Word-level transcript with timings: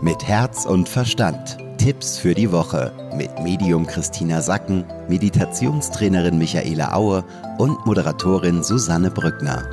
Mit 0.00 0.22
Herz 0.28 0.64
und 0.64 0.88
Verstand. 0.88 1.58
Tipps 1.76 2.18
für 2.18 2.32
die 2.32 2.52
Woche 2.52 2.92
mit 3.16 3.36
Medium 3.40 3.84
Christina 3.84 4.40
Sacken, 4.40 4.84
Meditationstrainerin 5.08 6.38
Michaela 6.38 6.94
Aue 6.94 7.24
und 7.58 7.84
Moderatorin 7.84 8.62
Susanne 8.62 9.10
Brückner. 9.10 9.68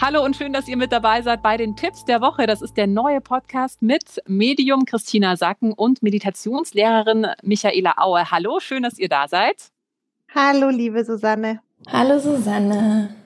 Hallo 0.00 0.24
und 0.24 0.36
schön, 0.36 0.52
dass 0.52 0.68
ihr 0.68 0.76
mit 0.76 0.92
dabei 0.92 1.22
seid 1.22 1.42
bei 1.42 1.56
den 1.56 1.74
Tipps 1.74 2.04
der 2.04 2.20
Woche. 2.20 2.46
Das 2.46 2.62
ist 2.62 2.76
der 2.76 2.86
neue 2.86 3.20
Podcast 3.20 3.82
mit 3.82 4.22
Medium 4.28 4.84
Christina 4.84 5.34
Sacken 5.34 5.72
und 5.72 6.04
Meditationslehrerin 6.04 7.26
Michaela 7.42 7.94
Aue. 7.96 8.30
Hallo, 8.30 8.60
schön, 8.60 8.84
dass 8.84 9.00
ihr 9.00 9.08
da 9.08 9.26
seid. 9.26 9.72
Hallo, 10.32 10.68
liebe 10.68 11.04
Susanne. 11.04 11.60
Hallo, 11.86 12.18
Susanne. 12.18 13.23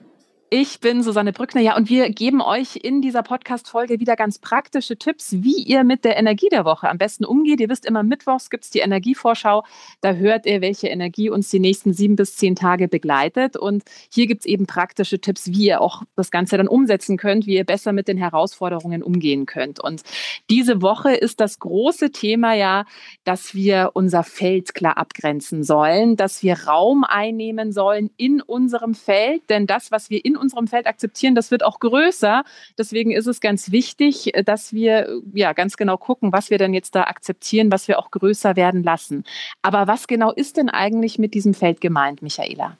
Ich 0.51 0.79
bin 0.79 1.03
Susanne 1.03 1.31
Brückner, 1.31 1.61
ja, 1.61 1.77
und 1.77 1.89
wir 1.89 2.09
geben 2.09 2.41
euch 2.41 2.77
in 2.77 3.03
dieser 3.03 3.21
Podcast-Folge 3.21 3.99
wieder 3.99 4.15
ganz 4.15 4.39
praktische 4.39 4.97
Tipps, 4.97 5.43
wie 5.43 5.61
ihr 5.61 5.83
mit 5.83 6.03
der 6.03 6.17
Energie 6.17 6.49
der 6.49 6.65
Woche 6.65 6.89
am 6.89 6.97
besten 6.97 7.23
umgeht. 7.23 7.59
Ihr 7.59 7.69
wisst 7.69 7.85
immer, 7.85 8.01
mittwochs 8.01 8.49
gibt 8.49 8.63
es 8.63 8.71
die 8.71 8.79
Energievorschau. 8.79 9.63
Da 10.01 10.13
hört 10.13 10.47
ihr, 10.47 10.61
welche 10.61 10.87
Energie 10.87 11.29
uns 11.29 11.51
die 11.51 11.59
nächsten 11.59 11.93
sieben 11.93 12.15
bis 12.15 12.35
zehn 12.35 12.55
Tage 12.55 12.87
begleitet. 12.87 13.57
Und 13.57 13.83
hier 14.11 14.25
gibt 14.25 14.39
es 14.39 14.45
eben 14.47 14.65
praktische 14.65 15.21
Tipps, 15.21 15.51
wie 15.51 15.67
ihr 15.67 15.81
auch 15.81 16.01
das 16.15 16.31
Ganze 16.31 16.57
dann 16.57 16.67
umsetzen 16.67 17.17
könnt, 17.17 17.45
wie 17.45 17.53
ihr 17.53 17.63
besser 17.63 17.93
mit 17.93 18.07
den 18.07 18.17
Herausforderungen 18.17 19.03
umgehen 19.03 19.45
könnt. 19.45 19.79
Und 19.79 20.01
diese 20.49 20.81
Woche 20.81 21.13
ist 21.13 21.41
das 21.41 21.59
große 21.59 22.09
Thema 22.11 22.55
ja, 22.55 22.85
dass 23.23 23.53
wir 23.53 23.91
unser 23.93 24.23
Feld 24.23 24.73
klar 24.73 24.97
abgrenzen 24.97 25.63
sollen, 25.63 26.15
dass 26.15 26.41
wir 26.41 26.65
Raum 26.65 27.03
einnehmen 27.03 27.71
sollen 27.71 28.09
in 28.17 28.41
unserem 28.41 28.95
Feld. 28.95 29.47
Denn 29.51 29.67
das, 29.67 29.91
was 29.91 30.09
wir 30.09 30.25
in 30.25 30.38
unserem 30.39 30.67
Feld 30.67 30.87
akzeptieren, 30.87 31.35
das 31.35 31.51
wird 31.51 31.63
auch 31.63 31.79
größer. 31.79 32.43
Deswegen 32.77 33.11
ist 33.11 33.27
es 33.27 33.41
ganz 33.41 33.71
wichtig, 33.71 34.31
dass 34.45 34.73
wir 34.73 35.21
ja 35.33 35.53
ganz 35.53 35.77
genau 35.77 35.97
gucken, 35.97 36.31
was 36.33 36.49
wir 36.49 36.57
denn 36.57 36.73
jetzt 36.73 36.95
da 36.95 37.03
akzeptieren, 37.03 37.71
was 37.71 37.87
wir 37.87 37.99
auch 37.99 38.11
größer 38.11 38.55
werden 38.55 38.83
lassen. 38.83 39.23
Aber 39.61 39.87
was 39.87 40.07
genau 40.07 40.31
ist 40.31 40.57
denn 40.57 40.69
eigentlich 40.69 41.19
mit 41.19 41.33
diesem 41.33 41.53
Feld 41.53 41.81
gemeint, 41.81 42.21
Michaela? 42.21 42.77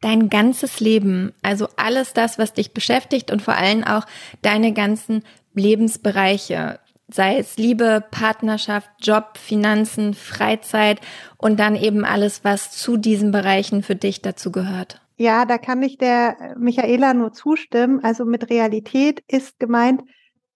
Dein 0.00 0.28
ganzes 0.28 0.80
Leben, 0.80 1.32
also 1.42 1.68
alles 1.76 2.12
das, 2.12 2.38
was 2.38 2.52
dich 2.52 2.72
beschäftigt 2.72 3.30
und 3.30 3.40
vor 3.40 3.54
allem 3.54 3.84
auch 3.84 4.04
deine 4.42 4.72
ganzen 4.72 5.22
Lebensbereiche, 5.54 6.78
sei 7.08 7.38
es 7.38 7.56
Liebe, 7.56 8.04
Partnerschaft, 8.10 8.90
Job, 9.00 9.38
Finanzen, 9.38 10.14
Freizeit 10.14 11.00
und 11.36 11.58
dann 11.60 11.76
eben 11.76 12.04
alles, 12.04 12.44
was 12.44 12.72
zu 12.72 12.96
diesen 12.96 13.30
Bereichen 13.30 13.82
für 13.82 13.96
dich 13.96 14.20
dazu 14.22 14.50
gehört. 14.52 15.00
Ja, 15.16 15.44
da 15.44 15.58
kann 15.58 15.82
ich 15.82 15.96
der 15.96 16.36
äh, 16.40 16.54
Michaela 16.58 17.14
nur 17.14 17.32
zustimmen. 17.32 18.02
Also 18.02 18.24
mit 18.24 18.50
Realität 18.50 19.22
ist 19.28 19.58
gemeint 19.58 20.02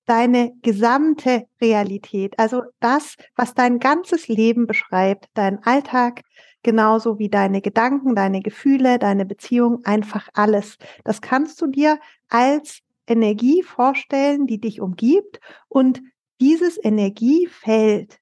deine 0.06 0.52
gesamte 0.62 1.44
Realität. 1.60 2.38
Also 2.38 2.62
das, 2.80 3.16
was 3.36 3.54
dein 3.54 3.78
ganzes 3.78 4.26
Leben 4.26 4.66
beschreibt, 4.66 5.26
dein 5.34 5.62
Alltag, 5.64 6.22
genauso 6.62 7.18
wie 7.18 7.28
deine 7.28 7.60
Gedanken, 7.60 8.14
deine 8.14 8.40
Gefühle, 8.40 8.98
deine 8.98 9.26
Beziehung, 9.26 9.84
einfach 9.84 10.28
alles. 10.32 10.78
Das 11.04 11.20
kannst 11.20 11.60
du 11.60 11.66
dir 11.66 12.00
als 12.28 12.80
Energie 13.06 13.62
vorstellen, 13.62 14.46
die 14.46 14.58
dich 14.58 14.80
umgibt. 14.80 15.40
Und 15.68 16.00
dieses 16.40 16.82
Energiefeld 16.82 18.18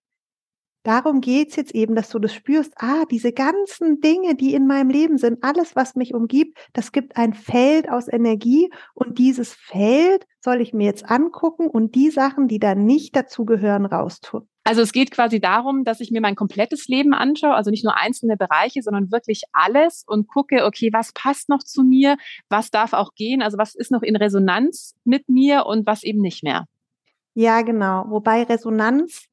darum 0.86 1.20
geht's 1.20 1.56
jetzt 1.56 1.74
eben, 1.74 1.94
dass 1.94 2.08
du 2.10 2.18
das 2.18 2.32
spürst, 2.32 2.72
ah, 2.76 3.04
diese 3.10 3.32
ganzen 3.32 4.00
Dinge, 4.00 4.34
die 4.34 4.54
in 4.54 4.66
meinem 4.66 4.90
Leben 4.90 5.18
sind, 5.18 5.42
alles, 5.42 5.74
was 5.74 5.96
mich 5.96 6.14
umgibt, 6.14 6.58
das 6.72 6.92
gibt 6.92 7.16
ein 7.16 7.34
Feld 7.34 7.90
aus 7.90 8.08
Energie 8.08 8.70
und 8.94 9.18
dieses 9.18 9.52
Feld 9.52 10.26
soll 10.40 10.60
ich 10.60 10.72
mir 10.72 10.84
jetzt 10.84 11.10
angucken 11.10 11.68
und 11.68 11.94
die 11.94 12.10
Sachen, 12.10 12.46
die 12.48 12.58
da 12.58 12.74
nicht 12.74 13.16
dazugehören, 13.16 13.84
raustun. 13.86 14.48
Also 14.62 14.82
es 14.82 14.92
geht 14.92 15.12
quasi 15.12 15.40
darum, 15.40 15.84
dass 15.84 16.00
ich 16.00 16.10
mir 16.10 16.20
mein 16.20 16.34
komplettes 16.34 16.88
Leben 16.88 17.14
anschaue, 17.14 17.54
also 17.54 17.70
nicht 17.70 17.84
nur 17.84 17.96
einzelne 17.96 18.36
Bereiche, 18.36 18.82
sondern 18.82 19.12
wirklich 19.12 19.42
alles 19.52 20.04
und 20.06 20.26
gucke, 20.26 20.64
okay, 20.64 20.90
was 20.92 21.12
passt 21.12 21.48
noch 21.48 21.62
zu 21.62 21.84
mir, 21.84 22.16
was 22.48 22.70
darf 22.70 22.92
auch 22.92 23.14
gehen, 23.14 23.42
also 23.42 23.58
was 23.58 23.74
ist 23.74 23.92
noch 23.92 24.02
in 24.02 24.16
Resonanz 24.16 24.94
mit 25.04 25.28
mir 25.28 25.66
und 25.66 25.86
was 25.86 26.02
eben 26.02 26.20
nicht 26.20 26.42
mehr. 26.42 26.64
Ja, 27.34 27.62
genau. 27.62 28.06
Wobei 28.08 28.42
Resonanz 28.44 29.26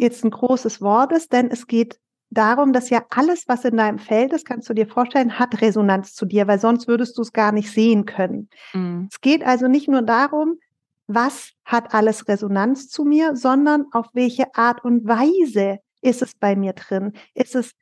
jetzt 0.00 0.24
ein 0.24 0.30
großes 0.30 0.80
Wort 0.80 1.12
ist, 1.12 1.32
denn 1.32 1.50
es 1.50 1.66
geht 1.66 1.98
darum, 2.30 2.72
dass 2.72 2.90
ja 2.90 3.04
alles, 3.10 3.44
was 3.48 3.64
in 3.64 3.76
deinem 3.76 3.98
Feld 3.98 4.32
ist, 4.32 4.46
kannst 4.46 4.68
du 4.68 4.74
dir 4.74 4.86
vorstellen, 4.86 5.38
hat 5.38 5.60
Resonanz 5.60 6.14
zu 6.14 6.26
dir, 6.26 6.46
weil 6.46 6.60
sonst 6.60 6.88
würdest 6.88 7.18
du 7.18 7.22
es 7.22 7.32
gar 7.32 7.52
nicht 7.52 7.70
sehen 7.70 8.06
können. 8.06 8.48
Mhm. 8.72 9.08
Es 9.10 9.20
geht 9.20 9.44
also 9.44 9.68
nicht 9.68 9.88
nur 9.88 10.02
darum, 10.02 10.58
was 11.06 11.52
hat 11.64 11.92
alles 11.92 12.28
Resonanz 12.28 12.88
zu 12.88 13.04
mir, 13.04 13.34
sondern 13.34 13.86
auf 13.90 14.06
welche 14.12 14.54
Art 14.54 14.84
und 14.84 15.06
Weise 15.06 15.78
ist 16.02 16.22
es 16.22 16.34
bei 16.34 16.54
mir 16.54 16.72
drin? 16.72 17.12
Ist 17.34 17.56
es 17.56 17.72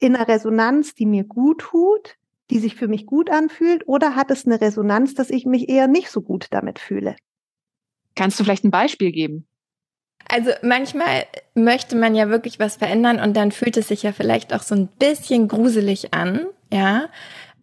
in 0.00 0.16
einer 0.16 0.26
Resonanz, 0.26 0.94
die 0.94 1.06
mir 1.06 1.24
gut 1.24 1.60
tut, 1.60 2.16
die 2.50 2.58
sich 2.58 2.74
für 2.74 2.88
mich 2.88 3.06
gut 3.06 3.30
anfühlt, 3.30 3.86
oder 3.86 4.16
hat 4.16 4.32
es 4.32 4.46
eine 4.46 4.60
Resonanz, 4.60 5.14
dass 5.14 5.30
ich 5.30 5.46
mich 5.46 5.68
eher 5.68 5.86
nicht 5.86 6.10
so 6.10 6.20
gut 6.20 6.48
damit 6.50 6.80
fühle? 6.80 7.14
Kannst 8.16 8.40
du 8.40 8.44
vielleicht 8.44 8.64
ein 8.64 8.72
Beispiel 8.72 9.12
geben? 9.12 9.46
Also 10.32 10.52
manchmal 10.62 11.24
möchte 11.54 11.96
man 11.96 12.14
ja 12.14 12.28
wirklich 12.28 12.60
was 12.60 12.76
verändern 12.76 13.18
und 13.18 13.36
dann 13.36 13.50
fühlt 13.50 13.76
es 13.76 13.88
sich 13.88 14.04
ja 14.04 14.12
vielleicht 14.12 14.54
auch 14.54 14.62
so 14.62 14.74
ein 14.74 14.86
bisschen 14.86 15.48
gruselig 15.48 16.14
an, 16.14 16.46
ja. 16.72 17.08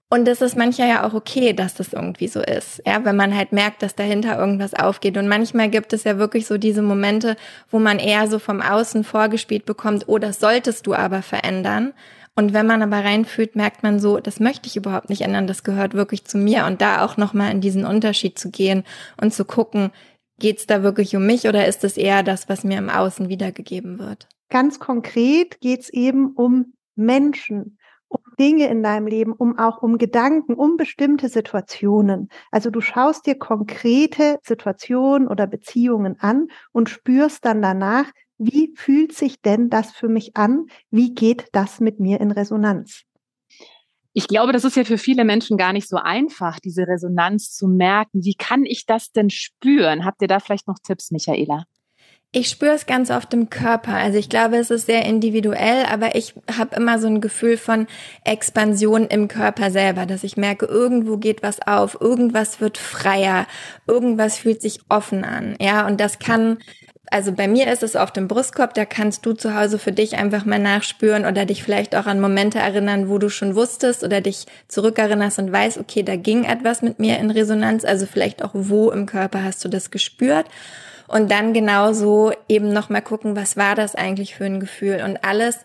Und 0.10 0.26
das 0.26 0.42
ist 0.42 0.56
manchmal 0.56 0.88
ja 0.88 1.06
auch 1.06 1.14
okay, 1.14 1.52
dass 1.52 1.74
das 1.74 1.92
irgendwie 1.92 2.30
so 2.30 2.42
ist, 2.42 2.82
ja, 2.86 3.04
wenn 3.04 3.18
man 3.18 3.36
halt 3.36 3.52
merkt, 3.52 3.82
dass 3.82 3.96
dahinter 3.96 4.38
irgendwas 4.40 4.74
aufgeht. 4.74 5.18
Und 5.18 5.28
manchmal 5.28 5.70
gibt 5.70 5.92
es 5.92 6.06
ja 6.06 6.18
wirklich 6.18 6.48
so 6.48 6.58
diese 6.58 6.82
Momente, 6.82 7.36
wo 7.70 7.80
man 7.80 8.00
eher 8.00 8.28
so 8.28 8.40
vom 8.40 8.62
Außen 8.62 9.04
vorgespielt 9.04 9.66
bekommt, 9.66 10.06
oh, 10.08 10.18
das 10.18 10.40
solltest 10.40 10.88
du 10.88 10.94
aber 10.94 11.22
verändern. 11.22 11.94
Und 12.36 12.54
wenn 12.54 12.68
man 12.68 12.84
aber 12.84 13.04
reinfühlt, 13.04 13.56
merkt 13.56 13.82
man 13.84 14.00
so, 14.00 14.20
das 14.20 14.40
möchte 14.40 14.68
ich 14.68 14.78
überhaupt 14.78 15.10
nicht 15.10 15.24
ändern, 15.24 15.48
das 15.48 15.64
gehört 15.64 15.94
wirklich 15.94 16.24
zu 16.24 16.38
mir. 16.38 16.66
Und 16.68 16.82
da 16.82 17.04
auch 17.04 17.18
nochmal 17.18 17.52
in 17.52 17.62
diesen 17.62 17.84
Unterschied 17.84 18.38
zu 18.38 18.52
gehen 18.52 18.84
und 19.20 19.34
zu 19.34 19.44
gucken, 19.44 19.92
Geht 20.40 20.60
es 20.60 20.68
da 20.68 20.84
wirklich 20.84 21.16
um 21.16 21.26
mich 21.26 21.48
oder 21.48 21.68
ist 21.68 21.84
es 21.84 21.98
eher 21.98 22.22
das, 22.22 22.48
was 22.48 22.64
mir 22.64 22.78
im 22.78 22.90
Außen 22.90 23.28
wiedergegeben 23.28 23.98
wird? 23.98 24.28
Ganz 24.50 24.80
konkret 24.80 25.60
geht 25.62 25.82
es 25.82 25.90
eben 25.90 26.34
um 26.34 26.74
Menschen, 26.96 27.78
um 28.08 28.22
Dinge 28.40 28.68
in 28.68 28.84
deinem 28.84 29.08
Leben, 29.08 29.34
um 29.34 29.58
auch 29.58 29.82
um 29.82 29.98
Gedanken, 29.98 30.54
um 30.54 30.78
bestimmte 30.78 31.28
Situationen. 31.28 32.30
Also 32.52 32.70
du 32.70 32.82
schaust 32.82 33.26
dir 33.26 33.38
konkrete 33.38 34.38
Situationen 34.44 35.28
oder 35.28 35.48
Beziehungen 35.48 36.18
an 36.20 36.48
und 36.72 36.90
spürst 36.90 37.44
dann 37.44 37.62
danach, 37.62 38.12
wie 38.38 38.74
fühlt 38.76 39.14
sich 39.14 39.42
denn 39.42 39.70
das 39.70 39.92
für 39.92 40.08
mich 40.08 40.38
an? 40.38 40.68
Wie 40.92 41.16
geht 41.16 41.48
das 41.54 41.80
mit 41.80 42.00
mir 42.00 42.22
in 42.22 42.30
Resonanz? 42.30 43.02
Ich 44.18 44.28
glaube, 44.28 44.52
das 44.52 44.66
ist 44.66 44.76
ja 44.76 44.84
für 44.84 44.98
viele 44.98 45.26
Menschen 45.26 45.58
gar 45.58 45.74
nicht 45.74 45.88
so 45.88 45.98
einfach, 45.98 46.60
diese 46.60 46.88
Resonanz 46.88 47.54
zu 47.54 47.68
merken. 47.68 48.24
Wie 48.24 48.34
kann 48.34 48.66
ich 48.66 48.88
das 48.88 49.12
denn 49.12 49.30
spüren? 49.30 50.06
Habt 50.06 50.24
ihr 50.24 50.28
da 50.28 50.40
vielleicht 50.40 50.68
noch 50.68 50.80
Tipps, 50.84 51.12
Michaela? 51.12 51.66
Ich 52.34 52.50
spüre 52.50 52.74
es 52.74 52.86
ganz 52.86 53.10
oft 53.10 53.34
im 53.34 53.50
Körper. 53.50 53.94
Also 53.94 54.18
ich 54.18 54.28
glaube, 54.28 54.58
es 54.58 54.70
ist 54.70 54.86
sehr 54.86 55.06
individuell, 55.06 55.86
aber 55.86 56.16
ich 56.16 56.34
habe 56.58 56.76
immer 56.76 57.00
so 57.00 57.08
ein 57.08 57.22
Gefühl 57.22 57.56
von 57.56 57.88
Expansion 58.26 59.08
im 59.08 59.30
Körper 59.30 59.72
selber, 59.72 60.06
dass 60.06 60.26
ich 60.26 60.36
merke, 60.36 60.66
irgendwo 60.66 61.18
geht 61.18 61.42
was 61.42 61.66
auf, 61.66 61.98
irgendwas 62.00 62.60
wird 62.60 62.78
freier, 62.78 63.48
irgendwas 63.88 64.38
fühlt 64.38 64.62
sich 64.62 64.82
offen 64.90 65.24
an. 65.24 65.56
Ja, 65.60 65.88
und 65.88 66.02
das 66.02 66.20
kann 66.20 66.58
also 67.10 67.32
bei 67.32 67.48
mir 67.48 67.72
ist 67.72 67.84
es 67.84 67.96
auf 67.96 68.12
dem 68.12 68.28
Brustkorb, 68.28 68.74
da 68.74 68.84
kannst 68.84 69.26
du 69.26 69.32
zu 69.32 69.56
Hause 69.56 69.80
für 69.80 69.94
dich 69.94 70.18
einfach 70.18 70.44
mal 70.44 70.60
nachspüren 70.60 71.26
oder 71.26 71.46
dich 71.46 71.64
vielleicht 71.64 71.96
auch 71.96 72.06
an 72.06 72.20
Momente 72.20 72.60
erinnern, 72.60 73.08
wo 73.08 73.18
du 73.18 73.30
schon 73.30 73.56
wusstest 73.56 74.04
oder 74.04 74.20
dich 74.20 74.46
zurückerinnerst 74.68 75.40
und 75.40 75.52
weißt, 75.52 75.78
okay, 75.78 76.04
da 76.04 76.18
ging 76.18 76.44
etwas 76.44 76.82
mit 76.82 77.00
mir 77.00 77.18
in 77.20 77.32
Resonanz, 77.32 77.86
also 77.86 78.06
vielleicht 78.06 78.44
auch 78.44 78.52
wo 78.54 78.92
im 78.92 79.06
Körper 79.06 79.44
hast 79.44 79.64
du 79.64 79.70
das 79.70 79.90
gespürt 79.90 80.48
und 81.08 81.32
dann 81.32 81.54
genauso 81.54 82.32
eben 82.50 82.74
nochmal 82.74 83.02
gucken, 83.02 83.36
was 83.36 83.58
war 83.58 83.76
das 83.76 83.96
eigentlich 83.96 84.36
für 84.36 84.46
ein 84.46 84.60
Gefühl 84.60 85.02
und 85.04 85.24
alles, 85.24 85.60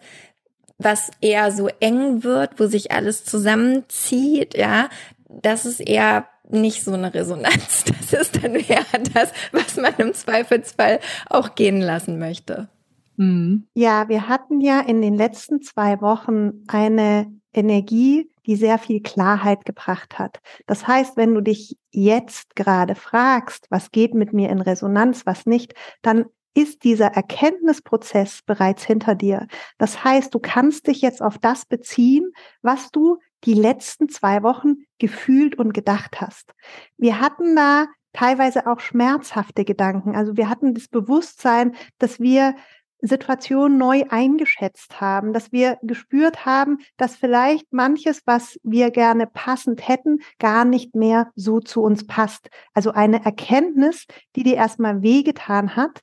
was 0.78 1.10
eher 1.20 1.52
so 1.52 1.68
eng 1.80 2.24
wird, 2.24 2.58
wo 2.58 2.66
sich 2.66 2.92
alles 2.92 3.24
zusammenzieht, 3.24 4.56
ja, 4.56 4.88
das 5.28 5.64
ist 5.66 5.80
eher 5.80 6.26
nicht 6.48 6.84
so 6.84 6.92
eine 6.92 7.12
Resonanz. 7.14 7.84
Das 8.12 8.26
ist 8.28 8.44
dann 8.44 8.56
eher 8.56 8.84
das, 9.14 9.32
was 9.52 9.76
man 9.76 9.94
im 9.96 10.12
Zweifelsfall 10.12 11.00
auch 11.30 11.54
gehen 11.54 11.80
lassen 11.80 12.18
möchte. 12.18 12.68
Mhm. 13.16 13.66
Ja, 13.74 14.10
wir 14.10 14.28
hatten 14.28 14.60
ja 14.60 14.80
in 14.80 15.00
den 15.00 15.14
letzten 15.14 15.62
zwei 15.62 16.02
Wochen 16.02 16.64
eine 16.68 17.32
Energie, 17.54 18.30
die 18.46 18.56
sehr 18.56 18.78
viel 18.78 19.02
Klarheit 19.02 19.64
gebracht 19.64 20.18
hat. 20.18 20.40
Das 20.66 20.86
heißt, 20.86 21.16
wenn 21.16 21.34
du 21.34 21.40
dich 21.40 21.78
jetzt 21.90 22.56
gerade 22.56 22.94
fragst, 22.94 23.66
was 23.70 23.90
geht 23.90 24.14
mit 24.14 24.32
mir 24.32 24.50
in 24.50 24.60
Resonanz, 24.60 25.26
was 25.26 25.46
nicht, 25.46 25.74
dann 26.02 26.26
ist 26.54 26.84
dieser 26.84 27.06
Erkenntnisprozess 27.06 28.42
bereits 28.42 28.84
hinter 28.84 29.14
dir. 29.14 29.46
Das 29.78 30.04
heißt, 30.04 30.34
du 30.34 30.38
kannst 30.38 30.86
dich 30.86 31.00
jetzt 31.00 31.22
auf 31.22 31.38
das 31.38 31.64
beziehen, 31.64 32.32
was 32.60 32.90
du 32.90 33.18
die 33.44 33.54
letzten 33.54 34.08
zwei 34.08 34.42
Wochen 34.42 34.84
gefühlt 34.98 35.58
und 35.58 35.72
gedacht 35.72 36.20
hast. 36.20 36.52
Wir 36.96 37.20
hatten 37.20 37.56
da 37.56 37.86
teilweise 38.12 38.66
auch 38.66 38.80
schmerzhafte 38.80 39.64
Gedanken. 39.64 40.14
Also 40.14 40.36
wir 40.36 40.48
hatten 40.48 40.74
das 40.74 40.88
Bewusstsein, 40.88 41.74
dass 41.98 42.20
wir 42.20 42.54
Situation 43.02 43.78
neu 43.78 44.04
eingeschätzt 44.08 45.00
haben, 45.00 45.32
dass 45.32 45.50
wir 45.50 45.78
gespürt 45.82 46.46
haben, 46.46 46.78
dass 46.96 47.16
vielleicht 47.16 47.72
manches, 47.72 48.22
was 48.26 48.58
wir 48.62 48.90
gerne 48.90 49.26
passend 49.26 49.86
hätten, 49.86 50.20
gar 50.38 50.64
nicht 50.64 50.94
mehr 50.94 51.30
so 51.34 51.60
zu 51.60 51.82
uns 51.82 52.06
passt. 52.06 52.48
Also 52.72 52.92
eine 52.92 53.24
Erkenntnis, 53.24 54.06
die 54.36 54.44
dir 54.44 54.54
erstmal 54.54 55.02
wehgetan 55.02 55.74
hat 55.74 56.00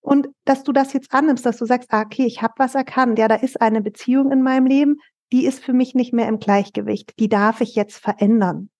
und 0.00 0.28
dass 0.44 0.64
du 0.64 0.72
das 0.72 0.92
jetzt 0.92 1.14
annimmst, 1.14 1.46
dass 1.46 1.58
du 1.58 1.66
sagst, 1.66 1.92
ah, 1.92 2.02
okay, 2.02 2.26
ich 2.26 2.42
habe 2.42 2.54
was 2.56 2.74
erkannt, 2.74 3.18
ja, 3.18 3.28
da 3.28 3.36
ist 3.36 3.60
eine 3.60 3.80
Beziehung 3.80 4.32
in 4.32 4.42
meinem 4.42 4.66
Leben, 4.66 4.96
die 5.32 5.46
ist 5.46 5.62
für 5.62 5.72
mich 5.72 5.94
nicht 5.94 6.12
mehr 6.12 6.28
im 6.28 6.40
Gleichgewicht, 6.40 7.14
die 7.20 7.28
darf 7.28 7.60
ich 7.60 7.76
jetzt 7.76 7.98
verändern. 7.98 8.70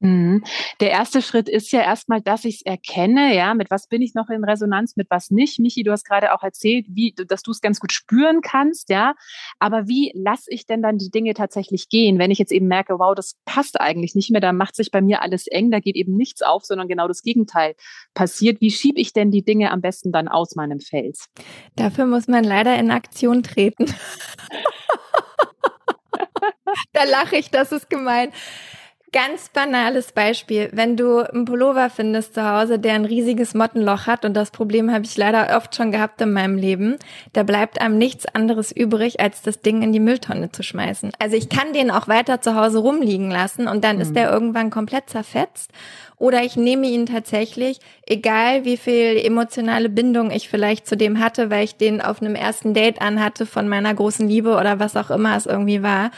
Mhm. 0.00 0.44
Der 0.80 0.90
erste 0.90 1.22
Schritt 1.22 1.48
ist 1.48 1.72
ja 1.72 1.80
erstmal, 1.80 2.20
dass 2.20 2.44
ich 2.44 2.56
es 2.56 2.62
erkenne, 2.62 3.34
ja, 3.34 3.54
mit 3.54 3.70
was 3.70 3.88
bin 3.88 4.02
ich 4.02 4.14
noch 4.14 4.28
in 4.28 4.44
Resonanz, 4.44 4.94
mit 4.96 5.06
was 5.10 5.30
nicht. 5.30 5.58
Michi, 5.58 5.84
du 5.84 5.92
hast 5.92 6.04
gerade 6.04 6.34
auch 6.34 6.42
erzählt, 6.42 6.86
wie, 6.90 7.14
dass 7.14 7.42
du 7.42 7.50
es 7.50 7.62
ganz 7.62 7.80
gut 7.80 7.92
spüren 7.92 8.42
kannst, 8.42 8.90
ja. 8.90 9.14
Aber 9.58 9.88
wie 9.88 10.12
lasse 10.14 10.50
ich 10.52 10.66
denn 10.66 10.82
dann 10.82 10.98
die 10.98 11.10
Dinge 11.10 11.32
tatsächlich 11.32 11.88
gehen, 11.88 12.18
wenn 12.18 12.30
ich 12.30 12.38
jetzt 12.38 12.52
eben 12.52 12.68
merke, 12.68 12.98
wow, 12.98 13.14
das 13.14 13.36
passt 13.46 13.80
eigentlich 13.80 14.14
nicht 14.14 14.30
mehr, 14.30 14.42
da 14.42 14.52
macht 14.52 14.76
sich 14.76 14.90
bei 14.90 15.00
mir 15.00 15.22
alles 15.22 15.46
eng, 15.46 15.70
da 15.70 15.80
geht 15.80 15.96
eben 15.96 16.14
nichts 16.14 16.42
auf, 16.42 16.64
sondern 16.64 16.88
genau 16.88 17.08
das 17.08 17.22
Gegenteil 17.22 17.74
passiert. 18.12 18.60
Wie 18.60 18.70
schiebe 18.70 19.00
ich 19.00 19.14
denn 19.14 19.30
die 19.30 19.44
Dinge 19.44 19.70
am 19.70 19.80
besten 19.80 20.12
dann 20.12 20.28
aus 20.28 20.56
meinem 20.56 20.80
Fels? 20.80 21.28
Dafür 21.74 22.04
muss 22.04 22.28
man 22.28 22.44
leider 22.44 22.78
in 22.78 22.90
Aktion 22.90 23.42
treten. 23.42 23.86
da 26.92 27.04
lache 27.04 27.36
ich, 27.36 27.50
das 27.50 27.72
ist 27.72 27.88
gemein. 27.88 28.30
Ganz 29.16 29.48
banales 29.48 30.12
Beispiel. 30.12 30.68
Wenn 30.74 30.98
du 30.98 31.20
einen 31.20 31.46
Pullover 31.46 31.88
findest 31.88 32.34
zu 32.34 32.46
Hause, 32.46 32.78
der 32.78 32.92
ein 32.92 33.06
riesiges 33.06 33.54
Mottenloch 33.54 34.06
hat, 34.06 34.26
und 34.26 34.34
das 34.34 34.50
Problem 34.50 34.92
habe 34.92 35.06
ich 35.06 35.16
leider 35.16 35.56
oft 35.56 35.74
schon 35.74 35.90
gehabt 35.90 36.20
in 36.20 36.34
meinem 36.34 36.58
Leben, 36.58 36.96
da 37.32 37.42
bleibt 37.42 37.80
einem 37.80 37.96
nichts 37.96 38.26
anderes 38.26 38.72
übrig, 38.72 39.18
als 39.18 39.40
das 39.40 39.62
Ding 39.62 39.80
in 39.80 39.94
die 39.94 40.00
Mülltonne 40.00 40.52
zu 40.52 40.62
schmeißen. 40.62 41.12
Also 41.18 41.34
ich 41.34 41.48
kann 41.48 41.72
den 41.72 41.90
auch 41.90 42.08
weiter 42.08 42.42
zu 42.42 42.56
Hause 42.56 42.76
rumliegen 42.76 43.30
lassen 43.30 43.68
und 43.68 43.84
dann 43.84 43.96
mhm. 43.96 44.02
ist 44.02 44.14
der 44.14 44.30
irgendwann 44.30 44.68
komplett 44.68 45.08
zerfetzt. 45.08 45.70
Oder 46.18 46.44
ich 46.44 46.56
nehme 46.56 46.86
ihn 46.86 47.06
tatsächlich, 47.06 47.78
egal 48.06 48.66
wie 48.66 48.76
viel 48.76 49.16
emotionale 49.16 49.88
Bindung 49.88 50.30
ich 50.30 50.50
vielleicht 50.50 50.86
zu 50.86 50.94
dem 50.94 51.20
hatte, 51.20 51.48
weil 51.48 51.64
ich 51.64 51.76
den 51.76 52.02
auf 52.02 52.20
einem 52.20 52.34
ersten 52.34 52.74
Date 52.74 53.00
anhatte 53.00 53.46
von 53.46 53.66
meiner 53.66 53.94
großen 53.94 54.28
Liebe 54.28 54.56
oder 54.56 54.78
was 54.78 54.94
auch 54.94 55.10
immer 55.10 55.38
es 55.38 55.46
irgendwie 55.46 55.82
war 55.82 56.10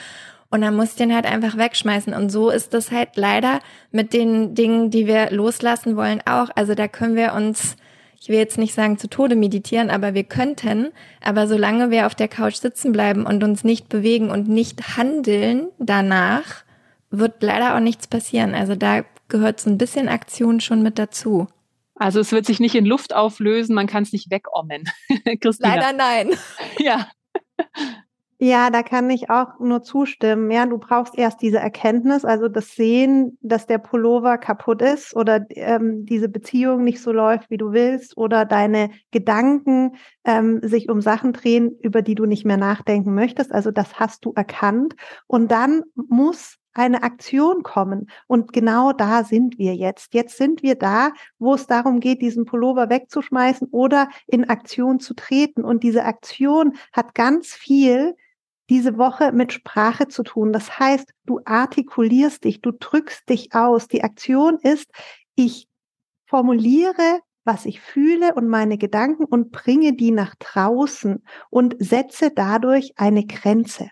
und 0.50 0.62
dann 0.62 0.77
muss 0.77 0.91
ich 0.91 0.97
den 0.97 1.15
halt 1.15 1.27
einfach 1.27 1.56
wegschmeißen. 1.56 2.15
Und 2.15 2.31
so 2.31 2.50
ist 2.50 2.73
das 2.73 2.91
halt 2.91 3.11
leider 3.17 3.61
mit 3.91 4.12
den 4.12 4.55
Dingen, 4.55 4.91
die 4.91 5.06
wir 5.06 5.31
loslassen 5.31 5.97
wollen, 5.97 6.23
auch. 6.27 6.49
Also 6.55 6.75
da 6.75 6.89
können 6.89 7.17
wir 7.17 7.35
uns, 7.35 7.77
ich 8.19 8.29
will 8.29 8.39
jetzt 8.39 8.56
nicht 8.56 8.75
sagen 8.75 8.99
zu 8.99 9.09
Tode 9.09 9.37
meditieren, 9.37 9.91
aber 9.91 10.15
wir 10.15 10.25
könnten. 10.25 10.89
Aber 11.23 11.47
solange 11.47 11.91
wir 11.91 12.06
auf 12.06 12.15
der 12.15 12.29
Couch 12.29 12.56
sitzen 12.56 12.93
bleiben 12.93 13.27
und 13.27 13.45
uns 13.45 13.62
nicht 13.62 13.91
bewegen 13.91 14.31
und 14.31 14.49
nicht 14.49 14.97
handeln 14.97 15.69
danach, 15.79 16.65
wird 17.11 17.43
leider 17.43 17.77
auch 17.77 17.81
nichts 17.81 18.06
passieren. 18.06 18.55
Also 18.55 18.75
da 18.75 19.05
gehört 19.29 19.61
so 19.61 19.69
ein 19.69 19.79
bisschen 19.79 20.09
Aktion 20.09 20.61
schon 20.61 20.83
mit 20.83 20.99
dazu. 20.99 21.47
Also 21.95 22.21
es 22.21 22.33
wird 22.33 22.47
sich 22.47 22.61
nicht 22.61 22.75
in 22.75 22.87
Luft 22.87 23.15
auflösen, 23.15 23.75
man 23.75 23.87
kann 23.87 24.05
es 24.05 24.12
nicht 24.12 24.31
wegommen. 24.31 24.85
Christina. 25.41 25.75
Leider 25.75 25.93
nein. 25.93 26.31
Ja. 26.79 27.09
Ja, 28.40 28.70
da 28.70 28.85
kann 28.85 29.11
ich 29.11 29.31
auch 29.31 29.58
nur 29.58 29.82
zustimmen. 29.82 30.49
Ja, 30.52 30.64
du 30.64 30.79
brauchst 30.79 31.19
erst 31.19 31.43
diese 31.43 31.58
Erkenntnis, 31.58 32.25
also 32.25 32.46
das 32.46 32.76
Sehen, 32.76 33.37
dass 33.40 33.67
der 33.67 33.79
Pullover 33.79 34.38
kaputt 34.38 34.81
ist 34.81 35.17
oder 35.17 35.44
ähm, 35.50 36.06
diese 36.06 36.29
Beziehung 36.29 36.85
nicht 36.85 37.02
so 37.02 37.11
läuft, 37.11 37.50
wie 37.50 37.56
du 37.56 37.73
willst 37.73 38.17
oder 38.17 38.44
deine 38.44 38.90
Gedanken 39.11 39.96
ähm, 40.23 40.61
sich 40.62 40.88
um 40.88 41.00
Sachen 41.00 41.32
drehen, 41.32 41.76
über 41.82 42.00
die 42.00 42.14
du 42.14 42.26
nicht 42.26 42.44
mehr 42.44 42.56
nachdenken 42.56 43.12
möchtest. 43.12 43.50
Also 43.50 43.73
das 43.73 43.99
hast 43.99 44.25
du 44.25 44.32
erkannt. 44.37 44.94
Und 45.26 45.50
dann 45.50 45.82
muss 45.96 46.58
eine 46.75 47.02
Aktion 47.02 47.64
kommen. 47.64 48.08
Und 48.29 48.52
genau 48.52 48.93
da 48.93 49.25
sind 49.25 49.58
wir 49.58 49.75
jetzt. 49.75 50.14
Jetzt 50.14 50.37
sind 50.37 50.62
wir 50.62 50.76
da, 50.76 51.11
wo 51.40 51.55
es 51.55 51.67
darum 51.67 51.99
geht, 51.99 52.23
diesen 52.23 52.44
Pullover 52.44 52.88
wegzuschmeißen 52.88 53.67
oder 53.73 54.08
in 54.29 54.49
Aktion 54.49 55.00
zu 55.00 55.14
treten. 55.14 55.64
Und 55.64 55.82
diese 55.82 56.05
Aktion 56.05 56.75
hat 56.93 57.17
ganz 57.17 57.49
viel 57.49 58.14
diese 58.70 58.99
Woche 58.99 59.32
mit 59.32 59.53
Sprache 59.53 60.09
zu 60.09 60.23
tun. 60.23 60.53
Das 60.53 60.79
heißt, 60.79 61.12
du 61.25 61.41
artikulierst 61.44 62.44
dich, 62.44 62.61
du 62.61 62.73
drückst 62.73 63.29
dich 63.29 63.55
aus. 63.55 63.88
Die 63.88 64.05
Aktion 64.05 64.59
ist, 64.62 64.91
ich 65.35 65.69
formuliere, 66.26 67.20
was 67.44 67.65
ich 67.65 67.81
fühle 67.81 68.35
und 68.35 68.49
meine 68.49 68.76
Gedanken 68.76 69.25
und 69.25 69.50
bringe 69.50 69.94
die 69.94 70.11
nach 70.11 70.35
draußen 70.37 71.25
und 71.49 71.76
setze 71.79 72.31
dadurch 72.31 72.93
eine 72.97 73.25
Grenze. 73.25 73.88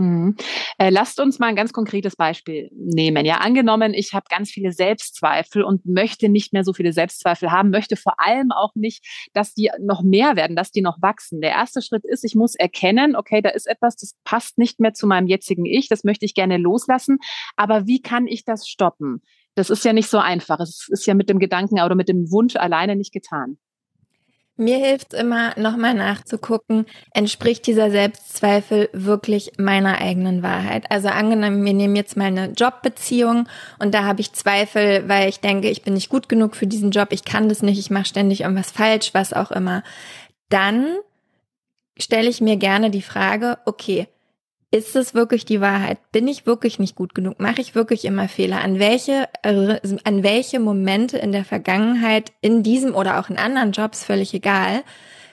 Mhm. 0.00 0.34
Äh, 0.78 0.88
lasst 0.88 1.20
uns 1.20 1.38
mal 1.38 1.48
ein 1.48 1.56
ganz 1.56 1.74
konkretes 1.74 2.16
Beispiel 2.16 2.70
nehmen. 2.72 3.26
Ja, 3.26 3.36
angenommen, 3.36 3.92
ich 3.92 4.14
habe 4.14 4.24
ganz 4.30 4.50
viele 4.50 4.72
Selbstzweifel 4.72 5.62
und 5.62 5.84
möchte 5.84 6.30
nicht 6.30 6.54
mehr 6.54 6.64
so 6.64 6.72
viele 6.72 6.94
Selbstzweifel 6.94 7.50
haben, 7.50 7.68
möchte 7.68 7.96
vor 7.96 8.14
allem 8.16 8.50
auch 8.50 8.74
nicht, 8.74 9.04
dass 9.34 9.52
die 9.52 9.70
noch 9.78 10.02
mehr 10.02 10.36
werden, 10.36 10.56
dass 10.56 10.70
die 10.70 10.80
noch 10.80 10.96
wachsen. 11.02 11.42
Der 11.42 11.50
erste 11.50 11.82
Schritt 11.82 12.04
ist, 12.06 12.24
ich 12.24 12.34
muss 12.34 12.54
erkennen, 12.54 13.14
okay, 13.14 13.42
da 13.42 13.50
ist 13.50 13.66
etwas, 13.66 13.94
das 13.96 14.14
passt 14.24 14.56
nicht 14.56 14.80
mehr 14.80 14.94
zu 14.94 15.06
meinem 15.06 15.26
jetzigen 15.26 15.66
Ich, 15.66 15.88
das 15.88 16.02
möchte 16.02 16.24
ich 16.24 16.32
gerne 16.32 16.56
loslassen. 16.56 17.18
Aber 17.56 17.86
wie 17.86 18.00
kann 18.00 18.26
ich 18.26 18.46
das 18.46 18.66
stoppen? 18.66 19.20
Das 19.54 19.68
ist 19.68 19.84
ja 19.84 19.92
nicht 19.92 20.08
so 20.08 20.16
einfach. 20.16 20.60
Es 20.60 20.88
ist 20.88 21.04
ja 21.04 21.12
mit 21.12 21.28
dem 21.28 21.38
Gedanken 21.38 21.78
oder 21.78 21.94
mit 21.94 22.08
dem 22.08 22.30
Wunsch 22.30 22.56
alleine 22.56 22.96
nicht 22.96 23.12
getan. 23.12 23.58
Mir 24.60 24.76
hilft 24.76 25.14
immer, 25.14 25.58
nochmal 25.58 25.94
nachzugucken, 25.94 26.84
entspricht 27.14 27.66
dieser 27.66 27.90
Selbstzweifel 27.90 28.90
wirklich 28.92 29.52
meiner 29.56 30.02
eigenen 30.02 30.42
Wahrheit? 30.42 30.84
Also 30.90 31.08
angenommen, 31.08 31.64
wir 31.64 31.72
nehmen 31.72 31.96
jetzt 31.96 32.14
mal 32.14 32.26
eine 32.26 32.50
Jobbeziehung 32.50 33.48
und 33.78 33.94
da 33.94 34.04
habe 34.04 34.20
ich 34.20 34.34
Zweifel, 34.34 35.08
weil 35.08 35.30
ich 35.30 35.40
denke, 35.40 35.70
ich 35.70 35.80
bin 35.80 35.94
nicht 35.94 36.10
gut 36.10 36.28
genug 36.28 36.56
für 36.56 36.66
diesen 36.66 36.90
Job, 36.90 37.08
ich 37.12 37.24
kann 37.24 37.48
das 37.48 37.62
nicht, 37.62 37.78
ich 37.78 37.88
mache 37.88 38.04
ständig 38.04 38.42
irgendwas 38.42 38.70
falsch, 38.70 39.14
was 39.14 39.32
auch 39.32 39.50
immer. 39.50 39.82
Dann 40.50 40.94
stelle 41.98 42.28
ich 42.28 42.42
mir 42.42 42.58
gerne 42.58 42.90
die 42.90 43.00
Frage, 43.00 43.56
okay, 43.64 44.08
ist 44.70 44.94
es 44.94 45.14
wirklich 45.14 45.44
die 45.44 45.60
Wahrheit? 45.60 45.98
Bin 46.12 46.28
ich 46.28 46.46
wirklich 46.46 46.78
nicht 46.78 46.94
gut 46.94 47.14
genug? 47.14 47.40
Mache 47.40 47.60
ich 47.60 47.74
wirklich 47.74 48.04
immer 48.04 48.28
Fehler? 48.28 48.60
An 48.60 48.78
welche, 48.78 49.28
an 49.42 50.22
welche 50.22 50.60
Momente 50.60 51.18
in 51.18 51.32
der 51.32 51.44
Vergangenheit, 51.44 52.32
in 52.40 52.62
diesem 52.62 52.94
oder 52.94 53.18
auch 53.18 53.30
in 53.30 53.36
anderen 53.36 53.72
Jobs, 53.72 54.04
völlig 54.04 54.32
egal, 54.32 54.82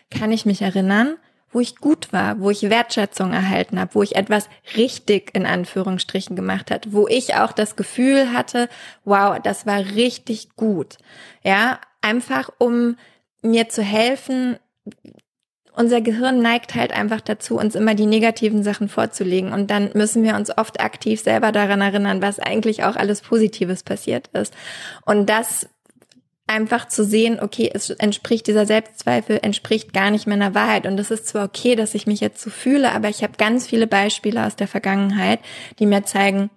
kann 0.09 0.31
ich 0.31 0.45
mich 0.45 0.61
erinnern, 0.61 1.17
wo 1.51 1.59
ich 1.59 1.77
gut 1.77 2.11
war, 2.11 2.39
wo 2.39 2.49
ich 2.49 2.69
Wertschätzung 2.69 3.31
erhalten 3.31 3.79
habe, 3.79 3.95
wo 3.95 4.03
ich 4.03 4.15
etwas 4.15 4.49
richtig 4.75 5.35
in 5.35 5.45
Anführungsstrichen 5.45 6.35
gemacht 6.35 6.71
hat, 6.71 6.91
wo 6.91 7.07
ich 7.07 7.35
auch 7.35 7.51
das 7.51 7.75
Gefühl 7.75 8.33
hatte, 8.33 8.69
wow, 9.05 9.37
das 9.41 9.65
war 9.65 9.79
richtig 9.79 10.55
gut. 10.55 10.97
Ja, 11.43 11.79
einfach 12.01 12.49
um 12.57 12.97
mir 13.41 13.69
zu 13.69 13.83
helfen, 13.83 14.57
unser 15.77 16.01
Gehirn 16.01 16.41
neigt 16.41 16.75
halt 16.75 16.91
einfach 16.91 17.21
dazu, 17.21 17.57
uns 17.57 17.75
immer 17.75 17.93
die 17.93 18.07
negativen 18.07 18.63
Sachen 18.63 18.89
vorzulegen. 18.89 19.53
Und 19.53 19.69
dann 19.69 19.91
müssen 19.93 20.23
wir 20.23 20.35
uns 20.35 20.57
oft 20.57 20.81
aktiv 20.81 21.21
selber 21.21 21.51
daran 21.51 21.81
erinnern, 21.81 22.21
was 22.21 22.39
eigentlich 22.39 22.83
auch 22.83 22.95
alles 22.95 23.21
Positives 23.21 23.83
passiert 23.83 24.27
ist. 24.33 24.53
Und 25.05 25.29
das 25.29 25.69
einfach 26.47 26.87
zu 26.87 27.03
sehen, 27.03 27.39
okay, 27.39 27.69
es 27.71 27.89
entspricht 27.91 28.47
dieser 28.47 28.65
Selbstzweifel, 28.65 29.39
entspricht 29.41 29.93
gar 29.93 30.09
nicht 30.09 30.25
meiner 30.25 30.55
Wahrheit. 30.55 30.87
Und 30.87 30.99
es 30.99 31.11
ist 31.11 31.27
zwar 31.27 31.45
okay, 31.45 31.75
dass 31.75 31.93
ich 31.93 32.07
mich 32.07 32.21
jetzt 32.21 32.41
so 32.41 32.49
fühle, 32.49 32.91
aber 32.93 33.09
ich 33.09 33.21
habe 33.21 33.33
ganz 33.37 33.67
viele 33.67 33.85
Beispiele 33.85 34.45
aus 34.45 34.55
der 34.55 34.67
Vergangenheit, 34.67 35.39
die 35.77 35.85
mir 35.85 36.05
zeigen, 36.05 36.49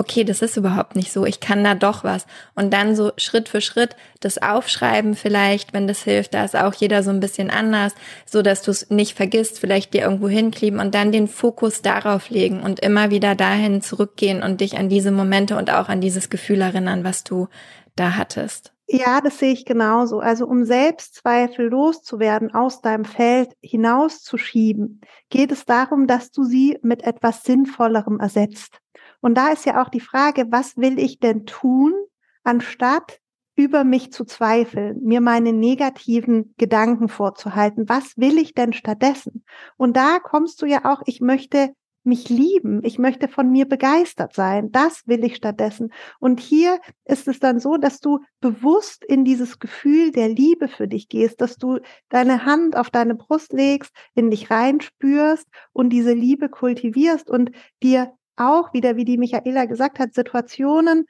okay, 0.00 0.24
das 0.24 0.40
ist 0.40 0.56
überhaupt 0.56 0.96
nicht 0.96 1.12
so, 1.12 1.26
ich 1.26 1.40
kann 1.40 1.62
da 1.62 1.74
doch 1.74 2.04
was. 2.04 2.26
Und 2.54 2.72
dann 2.72 2.96
so 2.96 3.12
Schritt 3.18 3.50
für 3.50 3.60
Schritt 3.60 3.96
das 4.20 4.38
Aufschreiben 4.38 5.14
vielleicht, 5.14 5.74
wenn 5.74 5.86
das 5.86 6.02
hilft, 6.02 6.32
da 6.32 6.42
ist 6.42 6.56
auch 6.56 6.72
jeder 6.72 7.02
so 7.02 7.10
ein 7.10 7.20
bisschen 7.20 7.50
anders, 7.50 7.94
so 8.24 8.40
dass 8.40 8.62
du 8.62 8.70
es 8.70 8.88
nicht 8.88 9.14
vergisst, 9.14 9.58
vielleicht 9.58 9.92
dir 9.92 10.02
irgendwo 10.02 10.28
hinkleben 10.28 10.80
und 10.80 10.94
dann 10.94 11.12
den 11.12 11.28
Fokus 11.28 11.82
darauf 11.82 12.30
legen 12.30 12.62
und 12.62 12.80
immer 12.80 13.10
wieder 13.10 13.34
dahin 13.34 13.82
zurückgehen 13.82 14.42
und 14.42 14.62
dich 14.62 14.78
an 14.78 14.88
diese 14.88 15.10
Momente 15.10 15.58
und 15.58 15.70
auch 15.70 15.90
an 15.90 16.00
dieses 16.00 16.30
Gefühl 16.30 16.62
erinnern, 16.62 17.04
was 17.04 17.22
du 17.22 17.48
da 17.94 18.16
hattest. 18.16 18.72
Ja, 18.92 19.20
das 19.20 19.38
sehe 19.38 19.52
ich 19.52 19.66
genauso. 19.66 20.18
Also 20.18 20.46
um 20.46 20.64
Selbstzweifel 20.64 21.68
loszuwerden, 21.68 22.54
aus 22.54 22.80
deinem 22.80 23.04
Feld 23.04 23.52
hinauszuschieben, 23.60 25.02
geht 25.28 25.52
es 25.52 25.66
darum, 25.66 26.06
dass 26.06 26.32
du 26.32 26.42
sie 26.42 26.78
mit 26.82 27.04
etwas 27.04 27.44
Sinnvollerem 27.44 28.18
ersetzt. 28.18 28.80
Und 29.20 29.36
da 29.36 29.48
ist 29.48 29.66
ja 29.66 29.82
auch 29.82 29.88
die 29.88 30.00
Frage, 30.00 30.46
was 30.50 30.76
will 30.76 30.98
ich 30.98 31.18
denn 31.18 31.46
tun, 31.46 31.94
anstatt 32.42 33.20
über 33.56 33.84
mich 33.84 34.12
zu 34.12 34.24
zweifeln, 34.24 35.00
mir 35.02 35.20
meine 35.20 35.52
negativen 35.52 36.54
Gedanken 36.56 37.08
vorzuhalten. 37.08 37.88
Was 37.88 38.16
will 38.16 38.38
ich 38.38 38.54
denn 38.54 38.72
stattdessen? 38.72 39.44
Und 39.76 39.96
da 39.96 40.18
kommst 40.18 40.62
du 40.62 40.66
ja 40.66 40.84
auch, 40.84 41.02
ich 41.04 41.20
möchte 41.20 41.74
mich 42.02 42.30
lieben, 42.30 42.82
ich 42.82 42.98
möchte 42.98 43.28
von 43.28 43.50
mir 43.52 43.68
begeistert 43.68 44.34
sein, 44.34 44.72
das 44.72 45.06
will 45.06 45.22
ich 45.24 45.36
stattdessen. 45.36 45.92
Und 46.18 46.40
hier 46.40 46.80
ist 47.04 47.28
es 47.28 47.40
dann 47.40 47.60
so, 47.60 47.76
dass 47.76 48.00
du 48.00 48.20
bewusst 48.40 49.04
in 49.04 49.24
dieses 49.24 49.58
Gefühl 49.58 50.10
der 50.10 50.28
Liebe 50.28 50.68
für 50.68 50.88
dich 50.88 51.08
gehst, 51.08 51.42
dass 51.42 51.56
du 51.56 51.78
deine 52.08 52.46
Hand 52.46 52.76
auf 52.76 52.88
deine 52.88 53.14
Brust 53.14 53.52
legst, 53.52 53.92
in 54.14 54.30
dich 54.30 54.50
reinspürst 54.50 55.46
und 55.72 55.90
diese 55.90 56.14
Liebe 56.14 56.48
kultivierst 56.48 57.28
und 57.28 57.50
dir 57.82 58.14
auch 58.36 58.72
wieder, 58.72 58.96
wie 58.96 59.04
die 59.04 59.18
Michaela 59.18 59.64
gesagt 59.66 59.98
hat, 59.98 60.14
Situationen 60.14 61.06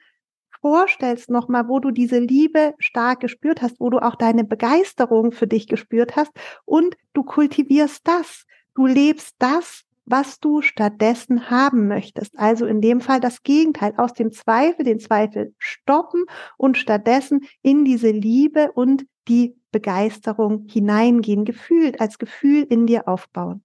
vorstellst 0.61 1.29
nochmal, 1.29 1.67
wo 1.67 1.79
du 1.79 1.91
diese 1.91 2.19
Liebe 2.19 2.75
stark 2.77 3.19
gespürt 3.19 3.61
hast, 3.61 3.79
wo 3.79 3.89
du 3.89 3.99
auch 3.99 4.15
deine 4.15 4.43
Begeisterung 4.43 5.31
für 5.31 5.47
dich 5.47 5.67
gespürt 5.67 6.15
hast 6.15 6.31
und 6.65 6.95
du 7.13 7.23
kultivierst 7.23 8.01
das. 8.07 8.45
Du 8.75 8.85
lebst 8.85 9.35
das, 9.39 9.83
was 10.05 10.39
du 10.39 10.61
stattdessen 10.61 11.49
haben 11.49 11.87
möchtest. 11.87 12.37
Also 12.37 12.65
in 12.65 12.81
dem 12.81 13.01
Fall 13.01 13.19
das 13.19 13.43
Gegenteil, 13.43 13.93
aus 13.97 14.13
dem 14.13 14.31
Zweifel, 14.31 14.85
den 14.85 14.99
Zweifel 14.99 15.53
stoppen 15.57 16.25
und 16.57 16.77
stattdessen 16.77 17.41
in 17.61 17.85
diese 17.85 18.11
Liebe 18.11 18.71
und 18.73 19.05
die 19.27 19.55
Begeisterung 19.71 20.65
hineingehen, 20.69 21.45
gefühlt 21.45 22.01
als 22.01 22.17
Gefühl 22.17 22.63
in 22.63 22.87
dir 22.87 23.07
aufbauen. 23.07 23.63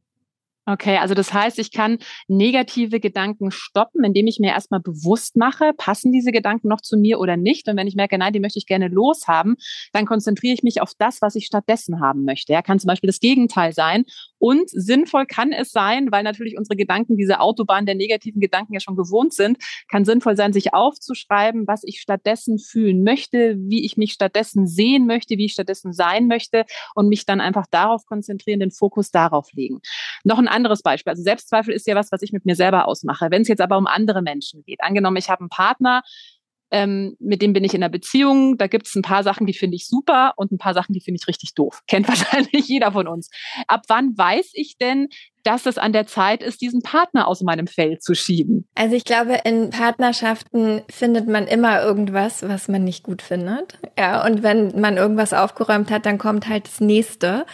Okay, 0.68 0.96
also 0.96 1.14
das 1.14 1.32
heißt, 1.32 1.61
ich 1.61 1.70
kann 1.70 1.99
negative 2.26 2.99
Gedanken 2.99 3.52
stoppen, 3.52 4.02
indem 4.02 4.26
ich 4.26 4.40
mir 4.40 4.50
erstmal 4.50 4.80
bewusst 4.80 5.37
mache, 5.37 5.70
passen 5.76 6.11
diese 6.11 6.32
Gedanken 6.32 6.66
noch 6.66 6.80
zu 6.80 6.96
mir 6.96 7.20
oder 7.20 7.37
nicht. 7.37 7.68
Und 7.68 7.76
wenn 7.76 7.87
ich 7.87 7.94
merke, 7.94 8.18
nein, 8.18 8.32
die 8.32 8.40
möchte 8.40 8.58
ich 8.58 8.66
gerne 8.66 8.88
loshaben, 8.88 9.54
dann 9.92 10.06
konzentriere 10.06 10.54
ich 10.54 10.64
mich 10.64 10.82
auf 10.82 10.90
das, 10.99 11.23
was 11.23 11.37
ich 11.37 11.46
stattdessen 11.46 12.00
haben 12.00 12.25
möchte. 12.25 12.52
Ja, 12.52 12.62
kann 12.62 12.80
zum 12.80 12.88
Beispiel 12.88 13.06
das 13.06 13.20
Gegenteil 13.20 13.73
sein. 13.75 14.06
Und 14.38 14.69
sinnvoll 14.71 15.26
kann 15.26 15.52
es 15.52 15.71
sein, 15.71 16.11
weil 16.11 16.23
natürlich 16.23 16.59
unsere 16.59 16.76
Gedanken 16.76 17.16
diese 17.16 17.40
Autobahn 17.40 17.87
der 17.87 17.95
negativen 17.95 18.40
Gedanken 18.40 18.75
ja 18.75 18.81
schon 18.81 18.97
gewohnt 18.97 19.33
sind, 19.33 19.59
kann 19.88 20.05
sinnvoll 20.05 20.37
sein, 20.37 20.52
sich 20.52 20.75
aufzuschreiben, 20.75 21.66
was 21.66 21.83
ich 21.85 22.00
stattdessen 22.00 22.59
fühlen 22.59 23.02
möchte, 23.02 23.57
wie 23.59 23.85
ich 23.85 23.97
mich 23.97 24.12
stattdessen 24.12 24.66
sehen 24.66 25.07
möchte, 25.07 25.37
wie 25.38 25.47
ich 25.47 25.52
stattdessen 25.52 25.93
sein 25.93 26.26
möchte 26.26 26.64
und 26.95 27.09
mich 27.09 27.26
dann 27.26 27.40
einfach 27.40 27.66
darauf 27.71 28.07
konzentrieren, 28.07 28.61
den 28.61 28.71
Fokus 28.71 29.11
darauf 29.11 29.52
legen. 29.52 29.81
Noch 30.25 30.38
ein 30.38 30.49
anderes 30.49 30.83
Beispiel. 30.83 31.11
Also 31.11 31.23
Selbstzweifel 31.23 31.75
ist 31.75 31.87
ja 31.87 31.95
was, 31.95 32.12
was 32.12 32.23
ich 32.23 32.33
mit 32.33 32.45
mir 32.45 32.57
selber 32.57 32.88
ausmache. 32.88 33.31
Wenn 33.31 33.43
es 33.43 33.49
jetzt 33.49 33.61
aber 33.61 33.78
um 33.78 33.87
andere 33.87 34.23
Menschen 34.23 34.62
geht, 34.62 34.83
angenommen, 34.83 35.16
ich 35.16 35.31
habe 35.31 35.40
einen 35.40 35.49
Partner, 35.49 36.02
ähm, 36.70 37.16
mit 37.20 37.42
dem 37.42 37.52
bin 37.52 37.64
ich 37.64 37.75
in 37.75 37.82
einer 37.82 37.90
Beziehung. 37.90 38.58
Da 38.58 38.66
gibt 38.66 38.87
es 38.87 38.94
ein 38.94 39.02
paar 39.02 39.23
Sachen, 39.23 39.46
die 39.46 39.54
finde 39.54 39.76
ich 39.76 39.87
super 39.87 40.35
und 40.37 40.52
ein 40.52 40.58
paar 40.58 40.75
Sachen, 40.75 40.92
die 40.92 41.00
finde 41.00 41.18
ich 41.20 41.28
richtig 41.28 41.54
doof. 41.54 41.82
Kennt 41.88 42.08
wahrscheinlich 42.08 42.68
jeder 42.68 42.92
von 42.92 43.06
uns. 43.06 43.30
Ab 43.68 43.82
wann 43.88 44.16
weiß 44.16 44.50
ich 44.54 44.76
denn, 44.78 45.08
dass 45.44 45.66
es 45.66 45.78
an 45.78 45.92
der 45.92 46.08
Zeit 46.08 46.42
ist, 46.42 46.61
diesen 46.61 46.82
Partner 46.82 47.28
aus 47.28 47.40
meinem 47.40 47.68
Feld 47.68 48.02
zu 48.02 48.14
schieben? 48.14 48.66
Also 48.75 48.96
ich 48.96 49.04
glaube, 49.04 49.40
in 49.44 49.70
Partnerschaften 49.70 50.82
findet 50.90 51.28
man 51.28 51.46
immer 51.46 51.80
irgendwas, 51.82 52.42
was 52.49 52.66
man 52.66 52.82
nicht 52.82 53.04
gut 53.04 53.23
findet. 53.23 53.78
Ja, 53.96 54.26
und 54.26 54.42
wenn 54.42 54.80
man 54.80 54.96
irgendwas 54.96 55.32
aufgeräumt 55.32 55.92
hat, 55.92 56.04
dann 56.04 56.18
kommt 56.18 56.49
halt 56.49 56.66
das 56.66 56.80
nächste. 56.80 57.46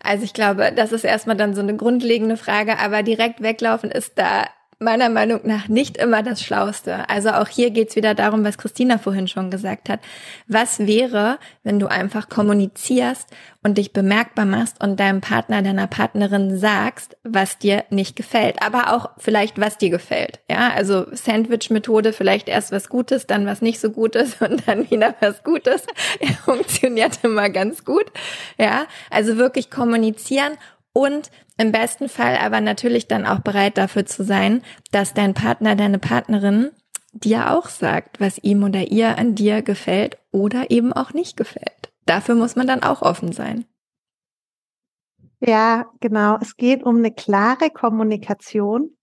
Also 0.00 0.24
ich 0.24 0.32
glaube, 0.32 0.72
das 0.74 0.92
ist 0.92 1.04
erstmal 1.04 1.36
dann 1.36 1.54
so 1.54 1.60
eine 1.60 1.76
grundlegende 1.76 2.36
Frage, 2.36 2.78
aber 2.78 3.02
direkt 3.02 3.42
weglaufen 3.42 3.90
ist 3.90 4.16
da 4.16 4.46
meiner 4.80 5.10
Meinung 5.10 5.40
nach 5.44 5.68
nicht 5.68 5.98
immer 5.98 6.22
das 6.22 6.42
Schlauste. 6.42 7.08
Also 7.10 7.30
auch 7.30 7.48
hier 7.48 7.70
geht's 7.70 7.96
wieder 7.96 8.14
darum, 8.14 8.44
was 8.44 8.56
Christina 8.56 8.96
vorhin 8.96 9.28
schon 9.28 9.50
gesagt 9.50 9.90
hat. 9.90 10.00
Was 10.48 10.86
wäre, 10.86 11.38
wenn 11.62 11.78
du 11.78 11.86
einfach 11.86 12.30
kommunizierst 12.30 13.28
und 13.62 13.76
dich 13.76 13.92
bemerkbar 13.92 14.46
machst 14.46 14.82
und 14.82 14.98
deinem 14.98 15.20
Partner, 15.20 15.60
deiner 15.60 15.86
Partnerin 15.86 16.58
sagst, 16.58 17.18
was 17.24 17.58
dir 17.58 17.84
nicht 17.90 18.16
gefällt, 18.16 18.62
aber 18.62 18.94
auch 18.94 19.10
vielleicht, 19.18 19.60
was 19.60 19.76
dir 19.76 19.90
gefällt. 19.90 20.40
Ja, 20.50 20.70
also 20.74 21.06
Sandwich-Methode, 21.12 22.14
vielleicht 22.14 22.48
erst 22.48 22.72
was 22.72 22.88
Gutes, 22.88 23.26
dann 23.26 23.44
was 23.44 23.60
nicht 23.60 23.80
so 23.80 23.90
Gutes 23.90 24.40
und 24.40 24.66
dann 24.66 24.90
wieder 24.90 25.14
was 25.20 25.44
Gutes. 25.44 25.84
Funktioniert 26.46 27.18
immer 27.22 27.50
ganz 27.50 27.84
gut. 27.84 28.06
Ja, 28.56 28.86
also 29.10 29.36
wirklich 29.36 29.70
kommunizieren 29.70 30.52
und 30.92 31.30
im 31.56 31.72
besten 31.72 32.08
Fall 32.08 32.36
aber 32.38 32.60
natürlich 32.60 33.06
dann 33.06 33.26
auch 33.26 33.40
bereit 33.40 33.78
dafür 33.78 34.06
zu 34.06 34.24
sein, 34.24 34.62
dass 34.90 35.14
dein 35.14 35.34
Partner, 35.34 35.76
deine 35.76 35.98
Partnerin 35.98 36.70
dir 37.12 37.52
auch 37.52 37.68
sagt, 37.68 38.20
was 38.20 38.38
ihm 38.38 38.62
oder 38.62 38.90
ihr 38.90 39.18
an 39.18 39.34
dir 39.34 39.62
gefällt 39.62 40.18
oder 40.30 40.70
eben 40.70 40.92
auch 40.92 41.12
nicht 41.12 41.36
gefällt. 41.36 41.92
Dafür 42.06 42.34
muss 42.34 42.56
man 42.56 42.66
dann 42.66 42.82
auch 42.82 43.02
offen 43.02 43.32
sein. 43.32 43.66
Ja, 45.40 45.90
genau. 46.00 46.38
Es 46.40 46.56
geht 46.56 46.82
um 46.82 46.96
eine 46.96 47.12
klare 47.12 47.70
Kommunikation. 47.70 48.96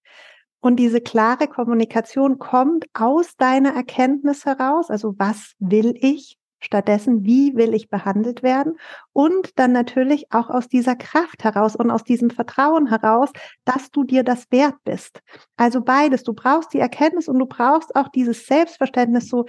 Und 0.60 0.78
diese 0.78 1.02
klare 1.02 1.48
Kommunikation 1.48 2.40
kommt 2.40 2.86
aus 2.94 3.36
deiner 3.38 3.76
Erkenntnis 3.76 4.46
heraus. 4.46 4.90
Also 4.90 5.14
was 5.18 5.54
will 5.60 5.94
ich? 6.00 6.38
Stattdessen, 6.60 7.24
wie 7.24 7.56
will 7.56 7.74
ich 7.74 7.90
behandelt 7.90 8.44
werden? 8.44 8.78
Und 9.14 9.60
dann 9.60 9.72
natürlich 9.72 10.32
auch 10.32 10.50
aus 10.50 10.68
dieser 10.68 10.96
Kraft 10.96 11.44
heraus 11.44 11.76
und 11.76 11.92
aus 11.92 12.04
diesem 12.04 12.30
Vertrauen 12.30 12.88
heraus, 12.88 13.30
dass 13.66 13.92
du 13.92 14.04
dir 14.04 14.24
das 14.24 14.52
wert 14.52 14.76
bist. 14.84 15.22
Also 15.56 15.82
beides. 15.82 16.24
Du 16.24 16.34
brauchst 16.34 16.74
die 16.74 16.80
Erkenntnis 16.80 17.28
und 17.28 17.40
du 17.40 17.46
brauchst 17.46 17.96
auch 17.96 18.08
dieses 18.10 18.48
Selbstverständnis 18.48 19.30
so, 19.30 19.46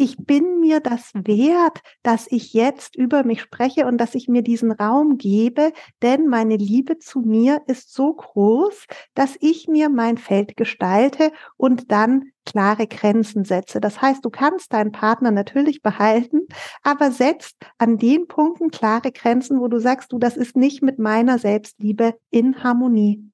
ich 0.00 0.16
bin 0.16 0.60
mir 0.60 0.80
das 0.80 1.10
wert, 1.12 1.82
dass 2.02 2.26
ich 2.30 2.54
jetzt 2.54 2.96
über 2.96 3.22
mich 3.22 3.42
spreche 3.42 3.84
und 3.84 3.98
dass 3.98 4.14
ich 4.14 4.28
mir 4.28 4.40
diesen 4.40 4.72
Raum 4.72 5.18
gebe, 5.18 5.74
denn 6.00 6.26
meine 6.26 6.56
Liebe 6.56 6.98
zu 6.98 7.20
mir 7.20 7.60
ist 7.66 7.92
so 7.92 8.14
groß, 8.14 8.86
dass 9.12 9.36
ich 9.40 9.68
mir 9.68 9.90
mein 9.90 10.16
Feld 10.16 10.56
gestalte 10.56 11.32
und 11.58 11.92
dann 11.92 12.30
klare 12.46 12.86
Grenzen 12.86 13.44
setze. 13.44 13.78
Das 13.78 14.00
heißt, 14.00 14.24
du 14.24 14.30
kannst 14.30 14.72
deinen 14.72 14.90
Partner 14.90 15.32
natürlich 15.32 15.82
behalten, 15.82 16.46
aber 16.82 17.10
setzt 17.10 17.56
an 17.76 17.98
den 17.98 18.26
Punkten 18.26 18.70
klare 18.70 19.12
Grenzen, 19.12 19.60
wo 19.60 19.68
du 19.68 19.78
sagst, 19.80 20.12
du, 20.12 20.18
das 20.18 20.38
ist 20.38 20.56
nicht 20.56 20.80
mit 20.82 20.98
meiner 20.98 21.38
Selbstliebe 21.38 22.14
in 22.30 22.64
Harmonie. 22.64 23.29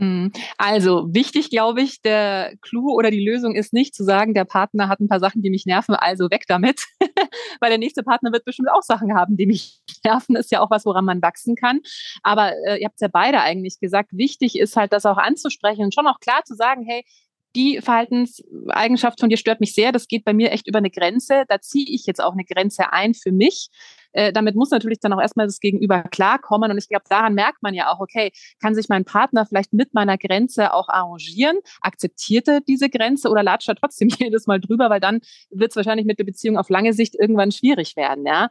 Mhm. 0.00 0.32
Also 0.56 1.08
wichtig, 1.12 1.50
glaube 1.50 1.82
ich, 1.82 2.00
der 2.00 2.54
Clou 2.62 2.94
oder 2.94 3.10
die 3.10 3.24
Lösung 3.24 3.54
ist 3.54 3.74
nicht 3.74 3.94
zu 3.94 4.02
sagen, 4.02 4.32
der 4.32 4.46
Partner 4.46 4.88
hat 4.88 4.98
ein 4.98 5.08
paar 5.08 5.20
Sachen, 5.20 5.42
die 5.42 5.50
mich 5.50 5.66
nerven, 5.66 5.94
also 5.94 6.30
weg 6.30 6.44
damit, 6.48 6.86
weil 7.60 7.68
der 7.68 7.78
nächste 7.78 8.02
Partner 8.02 8.32
wird 8.32 8.46
bestimmt 8.46 8.70
auch 8.70 8.82
Sachen 8.82 9.14
haben, 9.14 9.36
die 9.36 9.46
mich 9.46 9.80
nerven. 10.04 10.36
Ist 10.36 10.50
ja 10.50 10.60
auch 10.60 10.70
was, 10.70 10.86
woran 10.86 11.04
man 11.04 11.20
wachsen 11.20 11.54
kann. 11.54 11.80
Aber 12.22 12.52
äh, 12.66 12.80
ihr 12.80 12.86
habt 12.86 12.96
es 12.96 13.02
ja 13.02 13.08
beide 13.08 13.40
eigentlich 13.40 13.78
gesagt, 13.78 14.10
wichtig 14.12 14.58
ist 14.58 14.76
halt, 14.76 14.92
das 14.92 15.04
auch 15.04 15.18
anzusprechen 15.18 15.84
und 15.84 15.94
schon 15.94 16.06
auch 16.06 16.18
klar 16.18 16.42
zu 16.44 16.54
sagen, 16.54 16.82
hey, 16.82 17.04
die 17.54 17.80
Verhaltenseigenschaft 17.80 19.20
von 19.20 19.28
dir 19.28 19.36
stört 19.36 19.60
mich 19.60 19.74
sehr, 19.74 19.92
das 19.92 20.06
geht 20.06 20.24
bei 20.24 20.32
mir 20.32 20.52
echt 20.52 20.68
über 20.68 20.78
eine 20.78 20.90
Grenze, 20.90 21.44
da 21.48 21.60
ziehe 21.60 21.86
ich 21.88 22.06
jetzt 22.06 22.22
auch 22.22 22.32
eine 22.32 22.44
Grenze 22.44 22.92
ein 22.92 23.12
für 23.12 23.32
mich. 23.32 23.68
Äh, 24.12 24.32
damit 24.32 24.56
muss 24.56 24.70
natürlich 24.70 25.00
dann 25.00 25.12
auch 25.12 25.20
erstmal 25.20 25.46
das 25.46 25.60
Gegenüber 25.60 26.02
klarkommen. 26.02 26.70
Und 26.70 26.78
ich 26.78 26.88
glaube, 26.88 27.04
daran 27.08 27.34
merkt 27.34 27.62
man 27.62 27.74
ja 27.74 27.92
auch, 27.92 28.00
okay, 28.00 28.32
kann 28.60 28.74
sich 28.74 28.88
mein 28.88 29.04
Partner 29.04 29.46
vielleicht 29.46 29.72
mit 29.72 29.94
meiner 29.94 30.18
Grenze 30.18 30.72
auch 30.74 30.88
arrangieren, 30.88 31.58
akzeptiert 31.80 32.48
er 32.48 32.60
diese 32.60 32.88
Grenze 32.88 33.28
oder 33.28 33.42
latscht 33.42 33.68
er 33.68 33.76
trotzdem 33.76 34.08
jedes 34.18 34.46
Mal 34.46 34.60
drüber, 34.60 34.90
weil 34.90 35.00
dann 35.00 35.20
wird 35.50 35.70
es 35.70 35.76
wahrscheinlich 35.76 36.06
mit 36.06 36.18
der 36.18 36.24
Beziehung 36.24 36.58
auf 36.58 36.68
lange 36.68 36.92
Sicht 36.92 37.14
irgendwann 37.14 37.52
schwierig 37.52 37.96
werden, 37.96 38.26
ja. 38.26 38.48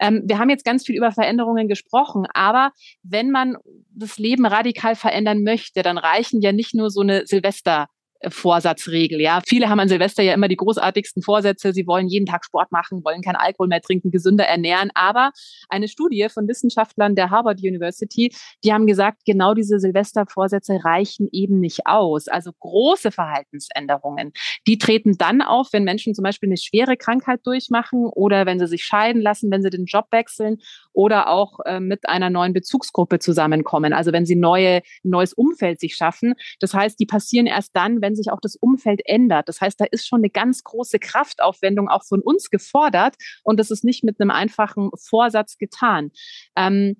Ähm, 0.00 0.22
wir 0.24 0.38
haben 0.38 0.48
jetzt 0.48 0.64
ganz 0.64 0.86
viel 0.86 0.96
über 0.96 1.12
Veränderungen 1.12 1.68
gesprochen, 1.68 2.26
aber 2.32 2.72
wenn 3.02 3.30
man 3.30 3.58
das 3.94 4.18
Leben 4.18 4.46
radikal 4.46 4.96
verändern 4.96 5.42
möchte, 5.42 5.82
dann 5.82 5.98
reichen 5.98 6.40
ja 6.40 6.52
nicht 6.52 6.74
nur 6.74 6.90
so 6.90 7.02
eine 7.02 7.26
Silvester 7.26 7.88
Vorsatzregel. 8.28 9.20
Ja, 9.20 9.40
viele 9.46 9.68
haben 9.68 9.80
an 9.80 9.88
Silvester 9.88 10.22
ja 10.22 10.34
immer 10.34 10.48
die 10.48 10.56
großartigsten 10.56 11.22
Vorsätze. 11.22 11.72
Sie 11.72 11.86
wollen 11.86 12.08
jeden 12.08 12.26
Tag 12.26 12.44
Sport 12.44 12.70
machen, 12.70 13.02
wollen 13.04 13.22
kein 13.22 13.36
Alkohol 13.36 13.68
mehr 13.68 13.80
trinken, 13.80 14.10
gesünder 14.10 14.44
ernähren. 14.44 14.90
Aber 14.94 15.30
eine 15.68 15.88
Studie 15.88 16.26
von 16.32 16.46
Wissenschaftlern 16.48 17.14
der 17.14 17.30
Harvard 17.30 17.60
University, 17.60 18.34
die 18.64 18.72
haben 18.72 18.86
gesagt, 18.86 19.22
genau 19.24 19.54
diese 19.54 19.78
Silvestervorsätze 19.78 20.80
reichen 20.84 21.28
eben 21.32 21.60
nicht 21.60 21.86
aus. 21.86 22.28
Also 22.28 22.52
große 22.58 23.10
Verhaltensänderungen, 23.10 24.32
die 24.66 24.78
treten 24.78 25.16
dann 25.16 25.42
auf, 25.42 25.68
wenn 25.72 25.84
Menschen 25.84 26.14
zum 26.14 26.22
Beispiel 26.22 26.48
eine 26.48 26.58
schwere 26.58 26.96
Krankheit 26.96 27.40
durchmachen 27.44 28.04
oder 28.06 28.46
wenn 28.46 28.58
sie 28.58 28.66
sich 28.66 28.84
scheiden 28.84 29.22
lassen, 29.22 29.50
wenn 29.50 29.62
sie 29.62 29.70
den 29.70 29.86
Job 29.86 30.06
wechseln 30.10 30.58
oder 30.92 31.28
auch 31.28 31.60
äh, 31.64 31.80
mit 31.80 32.08
einer 32.08 32.30
neuen 32.30 32.52
Bezugsgruppe 32.52 33.18
zusammenkommen. 33.18 33.92
Also 33.92 34.12
wenn 34.12 34.26
sie 34.26 34.36
neue, 34.36 34.82
neues 35.02 35.32
Umfeld 35.32 35.80
sich 35.80 35.94
schaffen. 35.94 36.34
Das 36.60 36.74
heißt, 36.74 36.98
die 36.98 37.06
passieren 37.06 37.46
erst 37.46 37.74
dann, 37.74 38.02
wenn 38.02 38.09
wenn 38.10 38.16
sich 38.16 38.32
auch 38.32 38.40
das 38.40 38.56
Umfeld 38.56 39.00
ändert. 39.04 39.48
Das 39.48 39.60
heißt, 39.60 39.80
da 39.80 39.84
ist 39.84 40.06
schon 40.06 40.20
eine 40.20 40.30
ganz 40.30 40.64
große 40.64 40.98
Kraftaufwendung 40.98 41.88
auch 41.88 42.04
von 42.04 42.20
uns 42.20 42.50
gefordert 42.50 43.14
und 43.44 43.60
das 43.60 43.70
ist 43.70 43.84
nicht 43.84 44.02
mit 44.02 44.20
einem 44.20 44.30
einfachen 44.30 44.90
Vorsatz 44.96 45.58
getan. 45.58 46.10
Ähm, 46.56 46.96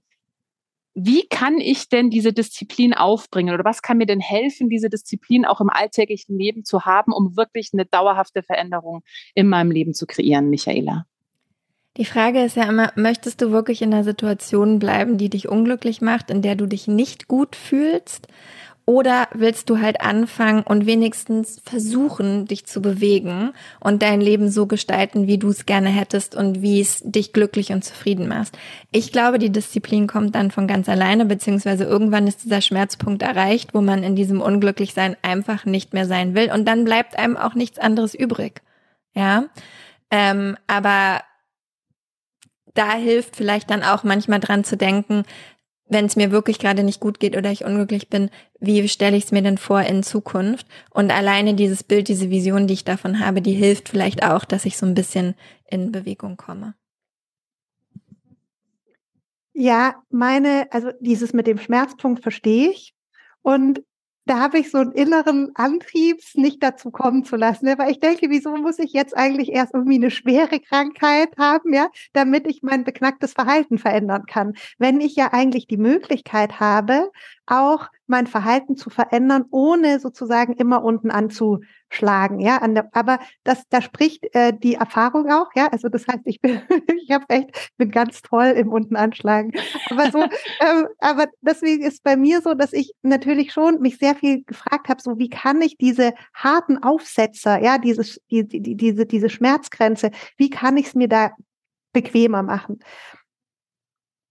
wie 0.95 1.27
kann 1.29 1.59
ich 1.59 1.89
denn 1.89 2.11
diese 2.11 2.33
Disziplin 2.33 2.95
aufbringen 2.95 3.55
oder 3.55 3.65
was 3.65 3.83
kann 3.83 3.99
mir 3.99 4.07
denn 4.07 4.21
helfen, 4.21 4.69
diese 4.69 4.91
Disziplin 4.91 5.45
auch 5.45 5.61
im 5.61 5.71
alltäglichen 5.71 6.37
Leben 6.37 6.65
zu 6.65 6.85
haben, 6.85 7.13
um 7.13 7.37
wirklich 7.37 7.71
eine 7.73 7.87
dauerhafte 7.87 8.43
Veränderung 8.43 9.03
in 9.35 9.49
meinem 9.49 9.71
Leben 9.71 9.95
zu 9.95 10.07
kreieren, 10.07 10.51
Michaela? 10.51 11.07
Die 11.97 12.05
Frage 12.05 12.43
ist 12.43 12.57
ja 12.57 12.65
immer, 12.65 12.93
möchtest 12.97 13.41
du 13.41 13.51
wirklich 13.51 13.83
in 13.83 13.93
einer 13.93 14.05
Situation 14.05 14.79
bleiben, 14.79 15.17
die 15.17 15.29
dich 15.29 15.49
unglücklich 15.49 16.01
macht, 16.01 16.31
in 16.31 16.43
der 16.43 16.55
du 16.55 16.67
dich 16.67 16.87
nicht 16.87 17.29
gut 17.29 17.57
fühlst? 17.57 18.29
Oder 18.91 19.29
willst 19.33 19.71
du 19.71 19.79
halt 19.79 20.01
anfangen 20.01 20.65
und 20.65 20.85
wenigstens 20.85 21.63
versuchen, 21.65 22.47
dich 22.47 22.67
zu 22.67 22.83
bewegen 22.83 23.53
und 23.79 24.03
dein 24.03 24.21
Leben 24.21 24.51
so 24.51 24.67
gestalten, 24.67 25.29
wie 25.29 25.39
du 25.39 25.51
es 25.51 25.65
gerne 25.65 25.91
hättest 25.91 26.35
und 26.35 26.61
wie 26.61 26.81
es 26.81 27.01
dich 27.05 27.33
glücklich 27.33 27.71
und 27.71 27.85
zufrieden 27.85 28.27
macht? 28.27 28.59
Ich 28.91 29.13
glaube, 29.13 29.39
die 29.39 29.53
Disziplin 29.53 30.09
kommt 30.09 30.35
dann 30.35 30.51
von 30.51 30.67
ganz 30.67 30.89
alleine, 30.89 31.25
beziehungsweise 31.25 31.85
irgendwann 31.85 32.27
ist 32.27 32.43
dieser 32.43 32.61
Schmerzpunkt 32.61 33.23
erreicht, 33.23 33.75
wo 33.75 33.81
man 33.81 34.03
in 34.03 34.17
diesem 34.17 34.41
Unglücklichsein 34.41 35.17
einfach 35.23 35.65
nicht 35.67 35.95
mehr 35.95 36.07
sein 36.07 36.35
will 36.35 36.51
und 36.53 36.65
dann 36.67 36.85
bleibt 36.85 37.17
einem 37.17 37.37
auch 37.37 37.55
nichts 37.55 37.79
anderes 37.79 38.17
übrig. 38.17 38.61
Ja, 39.15 39.45
ähm, 40.11 40.57
aber 40.67 41.21
da 42.75 42.95
hilft 42.95 43.37
vielleicht 43.37 43.71
dann 43.71 43.85
auch 43.85 44.03
manchmal 44.03 44.41
dran 44.41 44.65
zu 44.65 44.77
denken, 44.77 45.23
wenn 45.91 46.07
es 46.07 46.17
mir 46.17 46.31
wirklich 46.31 46.59
gerade 46.59 46.85
nicht 46.85 47.01
gut 47.01 47.21
geht 47.21 47.37
oder 47.37 47.51
ich 47.51 47.65
unglücklich 47.65 48.09
bin, 48.09 48.31
wie 48.61 48.89
stelle 48.89 49.17
ich 49.17 49.25
es 49.25 49.33
mir 49.33 49.43
denn 49.43 49.59
vor 49.59 49.83
in 49.83 50.03
Zukunft? 50.03 50.67
Und 50.91 51.11
alleine 51.11 51.55
dieses 51.55 51.83
Bild, 51.83 52.09
diese 52.09 52.31
Vision, 52.31 52.67
die 52.67 52.75
ich 52.75 52.85
davon 52.85 53.21
habe, 53.21 53.43
die 53.43 53.53
hilft 53.53 53.89
vielleicht 53.89 54.23
auch, 54.23 54.45
dass 54.45 54.65
ich 54.65 54.79
so 54.79 54.87
ein 54.87 54.95
bisschen 54.95 55.35
in 55.69 55.93
Bewegung 55.93 56.37
komme. 56.37 56.75
Ja, 59.53 60.03
meine, 60.11 60.69
also 60.71 60.91
dieses 61.01 61.33
mit 61.33 61.47
dem 61.47 61.59
Schmerzpunkt 61.59 62.23
verstehe 62.23 62.71
ich. 62.71 62.95
Und 63.43 63.83
da 64.31 64.39
habe 64.39 64.61
ich 64.61 64.71
so 64.71 64.79
einen 64.79 64.93
inneren 64.93 65.51
Antrieb, 65.57 66.21
nicht 66.35 66.63
dazu 66.63 66.93
kommen 66.93 67.25
zu 67.25 67.35
lassen. 67.35 67.65
Ne? 67.65 67.77
Weil 67.79 67.91
ich 67.91 67.99
denke, 67.99 68.31
wieso 68.31 68.57
muss 68.57 68.79
ich 68.79 68.93
jetzt 68.93 69.17
eigentlich 69.17 69.51
erst 69.51 69.75
irgendwie 69.75 69.97
eine 69.97 70.13
schwere 70.13 70.61
Krankheit 70.61 71.31
haben, 71.37 71.75
ja, 71.75 71.89
damit 72.13 72.47
ich 72.47 72.63
mein 72.63 72.85
beknacktes 72.85 73.33
Verhalten 73.33 73.77
verändern 73.77 74.27
kann? 74.27 74.53
Wenn 74.79 75.01
ich 75.01 75.17
ja 75.17 75.33
eigentlich 75.33 75.67
die 75.67 75.79
Möglichkeit 75.79 76.61
habe, 76.61 77.11
auch 77.47 77.89
mein 78.11 78.27
Verhalten 78.27 78.77
zu 78.77 78.91
verändern, 78.91 79.45
ohne 79.51 80.01
sozusagen 80.01 80.53
immer 80.55 80.85
unten 80.85 81.11
anzuschlagen. 81.11 82.41
Ja, 82.41 82.59
an 82.59 82.75
der, 82.75 82.91
aber 82.93 83.21
das, 83.45 83.67
da 83.71 83.81
spricht 83.81 84.25
äh, 84.35 84.53
die 84.53 84.75
Erfahrung 84.75 85.31
auch. 85.31 85.49
Ja, 85.55 85.69
also 85.69 85.89
das 85.89 86.07
heißt, 86.07 86.23
ich 86.25 86.41
bin, 86.41 86.61
ich 87.03 87.11
habe 87.11 87.25
echt, 87.29 87.73
bin 87.79 87.91
ganz 87.91 88.21
toll 88.21 88.47
im 88.57 88.71
unten 88.71 88.97
anschlagen. 88.97 89.53
Aber 89.89 90.11
so, 90.11 90.19
ähm, 90.61 90.89
aber 90.99 91.27
deswegen 91.41 91.85
ist 91.85 92.03
bei 92.03 92.17
mir 92.17 92.43
so, 92.43 92.55
dass 92.55 92.73
ich 92.73 92.93
natürlich 93.03 93.53
schon 93.53 93.81
mich 93.81 93.99
sehr 93.99 94.15
viel 94.15 94.43
gefragt 94.45 94.89
habe, 94.89 95.01
so 95.01 95.19
wie 95.19 95.31
kann 95.31 95.63
ich 95.63 95.79
diese 95.79 96.13
harten 96.35 96.83
Aufsetzer, 96.83 97.63
ja, 97.63 97.79
dieses, 97.79 98.21
die, 98.31 98.47
die, 98.47 98.77
diese, 98.77 99.07
diese 99.07 99.31
Schmerzgrenze, 99.31 100.11
wie 100.37 100.51
kann 100.51 100.77
ich 100.77 100.89
es 100.89 100.95
mir 100.95 101.09
da 101.09 101.31
bequemer 101.93 102.43
machen? 102.43 102.81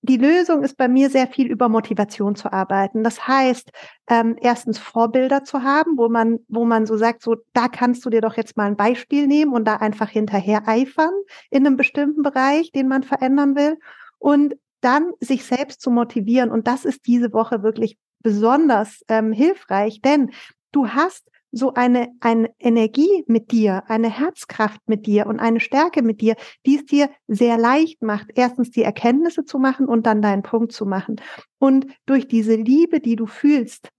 Die 0.01 0.18
Lösung 0.18 0.63
ist 0.63 0.77
bei 0.77 0.88
mir 0.88 1.10
sehr 1.10 1.27
viel 1.27 1.48
über 1.48 1.68
Motivation 1.68 2.36
zu 2.36 2.51
arbeiten. 2.53 3.03
Das 3.03 3.27
heißt, 3.27 3.72
ähm, 4.10 4.38
erstens 4.39 4.79
Vorbilder 4.79 5.44
zu 5.44 5.63
haben, 5.63 5.98
wo 5.98 6.08
man, 6.08 6.39
wo 6.48 6.65
man 6.65 6.86
so 6.86 6.98
sagt, 6.98 7.22
so 7.22 7.36
da 7.53 7.68
kannst 7.68 8.06
du 8.06 8.10
dir 8.10 8.22
doch 8.22 8.38
jetzt 8.38 8.56
mal 8.56 8.68
ein 8.68 8.77
Beispiel 8.77 9.27
nehmen 9.27 9.53
und 9.53 9.65
da 9.65 9.75
einfach 9.75 10.10
hinterher 10.10 10.68
eifern 10.68 11.12
in 11.50 11.65
einem 11.65 11.75
bestimmten 11.75 12.22
Bereich, 12.22 12.72
den 12.72 12.88
man 12.88 13.03
verändern 13.03 13.56
will. 13.56 13.77
Und 14.18 14.56
dann 14.82 15.12
sich 15.20 15.46
selbst 15.46 15.82
zu 15.82 15.91
motivieren. 15.91 16.51
Und 16.51 16.68
das 16.68 16.86
ist 16.86 17.06
diese 17.06 17.34
Woche 17.34 17.63
wirklich 17.63 17.98
besonders 18.22 19.03
ähm, 19.08 19.32
hilfreich, 19.32 20.01
denn 20.01 20.32
du 20.72 20.89
hast 20.89 21.29
so 21.51 21.74
eine, 21.74 22.10
eine 22.20 22.51
Energie 22.60 23.24
mit 23.27 23.51
dir, 23.51 23.84
eine 23.88 24.10
Herzkraft 24.10 24.82
mit 24.88 25.08
dir 25.08 25.27
und 25.27 25.39
eine 25.39 25.60
Stärke 25.60 26.01
mit 26.01 26.22
dir, 26.22 26.36
die 26.65 26.77
es 26.77 26.86
dir 26.86 27.10
sehr 27.27 27.58
leicht 27.58 28.01
macht, 28.01 28.27
erstens 28.36 28.72
die 28.72 28.84
Erkenntnisse 28.84 29.46
zu 29.46 29.58
machen 29.58 29.88
und 29.88 30.06
dann 30.06 30.22
deinen 30.22 30.44
Punkt 30.44 30.72
zu 30.72 30.86
machen. 30.86 31.18
Und 31.58 31.88
durch 32.06 32.27
diese 32.27 32.56
Liebe, 32.56 33.00
die 33.00 33.15
du 33.15 33.25
fühlst, 33.25 33.89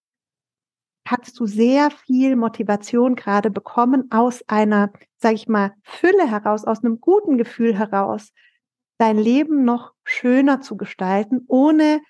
hast 1.07 1.41
du 1.41 1.47
sehr 1.47 1.91
viel 1.91 2.37
Motivation 2.37 3.17
gerade 3.17 3.51
bekommen 3.51 4.11
aus 4.11 4.43
einer, 4.47 4.93
sag 5.17 5.35
ich 5.35 5.49
mal, 5.49 5.73
Fülle 5.83 6.31
heraus, 6.31 6.65
aus 6.65 6.85
einem 6.85 7.01
guten 7.01 7.37
Gefühl 7.37 7.77
heraus, 7.77 8.33
dein 8.99 9.19
Leben 9.19 9.65
noch 9.65 9.93
schöner 10.05 10.61
zu 10.61 10.77
gestalten, 10.77 11.45
ohne 11.49 12.01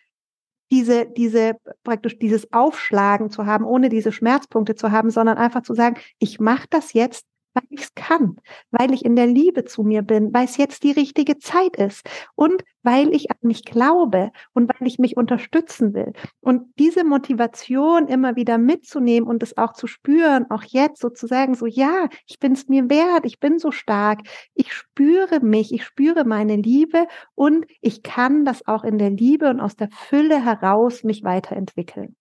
diese, 0.71 1.07
diese, 1.07 1.55
praktisch 1.85 2.19
dieses 2.19 2.53
Aufschlagen 2.53 3.31
zu 3.31 3.47
haben, 3.47 3.65
ohne 3.65 3.89
diese 3.89 4.13
Schmerzpunkte 4.13 4.75
zu 4.75 4.91
haben, 4.93 5.11
sondern 5.11 5.39
einfach 5.39 5.63
zu 5.63 5.75
sagen, 5.75 5.97
ich 6.19 6.41
mache 6.41 6.67
das 6.71 6.93
jetzt, 6.93 7.27
weil 7.55 7.65
ich 7.71 7.83
es 7.83 7.95
kann, 7.95 8.37
weil 8.71 8.93
ich 8.93 9.05
in 9.05 9.17
der 9.17 9.27
Liebe 9.27 9.65
zu 9.65 9.83
mir 9.83 10.03
bin, 10.03 10.33
weil 10.33 10.45
es 10.45 10.57
jetzt 10.57 10.83
die 10.83 10.93
richtige 10.93 11.39
Zeit 11.39 11.77
ist 11.77 12.09
und 12.35 12.63
weil 12.83 13.15
ich 13.15 13.31
an 13.31 13.37
mich 13.43 13.65
glaube 13.65 14.31
und 14.55 14.69
weil 14.69 14.87
ich 14.87 14.99
mich 14.99 15.17
unterstützen 15.17 15.95
will. 15.95 16.13
Und 16.41 16.73
diese 16.79 17.05
Motivation 17.05 18.07
immer 18.07 18.37
wieder 18.37 18.59
mitzunehmen 18.59 19.29
und 19.29 19.43
es 19.43 19.59
auch 19.59 19.73
zu 19.73 19.87
spüren, 19.87 20.51
auch 20.51 20.63
jetzt 20.65 21.01
sozusagen 21.01 21.55
so, 21.55 21.67
ja, 21.67 22.09
ich 22.27 22.39
bin 22.39 22.53
es 22.53 22.69
mir 22.69 22.89
wert, 22.89 23.25
ich 23.25 23.41
bin 23.41 23.59
so 23.59 23.71
stark, 23.71 24.21
ich 24.55 24.73
spüre 24.73 25.41
mich, 25.41 25.73
ich 25.73 25.85
spüre 25.85 26.25
meine 26.25 26.57
Liebe 26.57 27.07
und 27.35 27.67
ich 27.81 28.03
kann 28.03 28.45
das 28.45 28.67
auch 28.67 28.85
in 28.85 28.99
der 28.99 29.11
Liebe 29.11 29.49
und 29.51 29.61
aus 29.61 29.77
der 29.77 29.91
Fülle 29.91 30.45
heraus 30.45 31.05
mich 31.05 31.23
weiterentwickeln. 31.25 32.17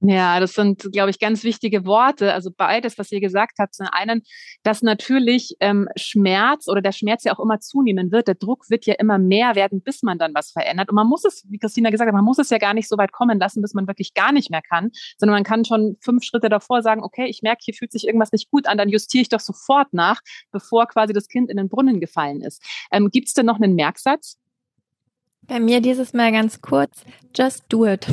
Ja, 0.00 0.38
das 0.38 0.52
sind, 0.52 0.92
glaube 0.92 1.10
ich, 1.10 1.18
ganz 1.18 1.42
wichtige 1.42 1.84
Worte. 1.84 2.32
Also 2.32 2.50
beides, 2.56 2.98
was 2.98 3.10
ihr 3.10 3.20
gesagt 3.20 3.58
habt. 3.58 3.74
Zum 3.74 3.88
einen, 3.90 4.22
dass 4.62 4.82
natürlich 4.82 5.56
ähm, 5.58 5.88
Schmerz 5.96 6.68
oder 6.68 6.80
der 6.80 6.92
Schmerz 6.92 7.24
ja 7.24 7.34
auch 7.34 7.40
immer 7.40 7.58
zunehmen 7.58 8.12
wird. 8.12 8.28
Der 8.28 8.36
Druck 8.36 8.70
wird 8.70 8.86
ja 8.86 8.94
immer 8.94 9.18
mehr 9.18 9.56
werden, 9.56 9.82
bis 9.82 10.04
man 10.04 10.16
dann 10.18 10.34
was 10.34 10.52
verändert. 10.52 10.88
Und 10.90 10.94
man 10.94 11.08
muss 11.08 11.24
es, 11.24 11.44
wie 11.48 11.58
Christina 11.58 11.90
gesagt 11.90 12.06
hat, 12.06 12.14
man 12.14 12.24
muss 12.24 12.38
es 12.38 12.50
ja 12.50 12.58
gar 12.58 12.74
nicht 12.74 12.88
so 12.88 12.96
weit 12.96 13.10
kommen 13.10 13.40
lassen, 13.40 13.60
bis 13.60 13.74
man 13.74 13.88
wirklich 13.88 14.14
gar 14.14 14.30
nicht 14.30 14.50
mehr 14.50 14.62
kann, 14.62 14.90
sondern 15.16 15.34
man 15.34 15.44
kann 15.44 15.64
schon 15.64 15.96
fünf 16.00 16.22
Schritte 16.22 16.48
davor 16.48 16.80
sagen, 16.82 17.02
okay, 17.02 17.26
ich 17.26 17.42
merke, 17.42 17.62
hier 17.64 17.74
fühlt 17.74 17.90
sich 17.90 18.06
irgendwas 18.06 18.30
nicht 18.30 18.50
gut 18.50 18.68
an, 18.68 18.78
dann 18.78 18.88
justiere 18.88 19.22
ich 19.22 19.28
doch 19.28 19.40
sofort 19.40 19.92
nach, 19.92 20.20
bevor 20.52 20.86
quasi 20.86 21.12
das 21.12 21.26
Kind 21.26 21.50
in 21.50 21.56
den 21.56 21.68
Brunnen 21.68 21.98
gefallen 21.98 22.40
ist. 22.40 22.62
Ähm, 22.92 23.10
Gibt 23.10 23.26
es 23.26 23.34
denn 23.34 23.46
noch 23.46 23.60
einen 23.60 23.74
Merksatz? 23.74 24.38
Bei 25.42 25.58
mir 25.58 25.80
dieses 25.80 26.12
Mal 26.12 26.30
ganz 26.30 26.60
kurz, 26.60 27.04
just 27.34 27.64
do 27.68 27.84
it. 27.84 28.06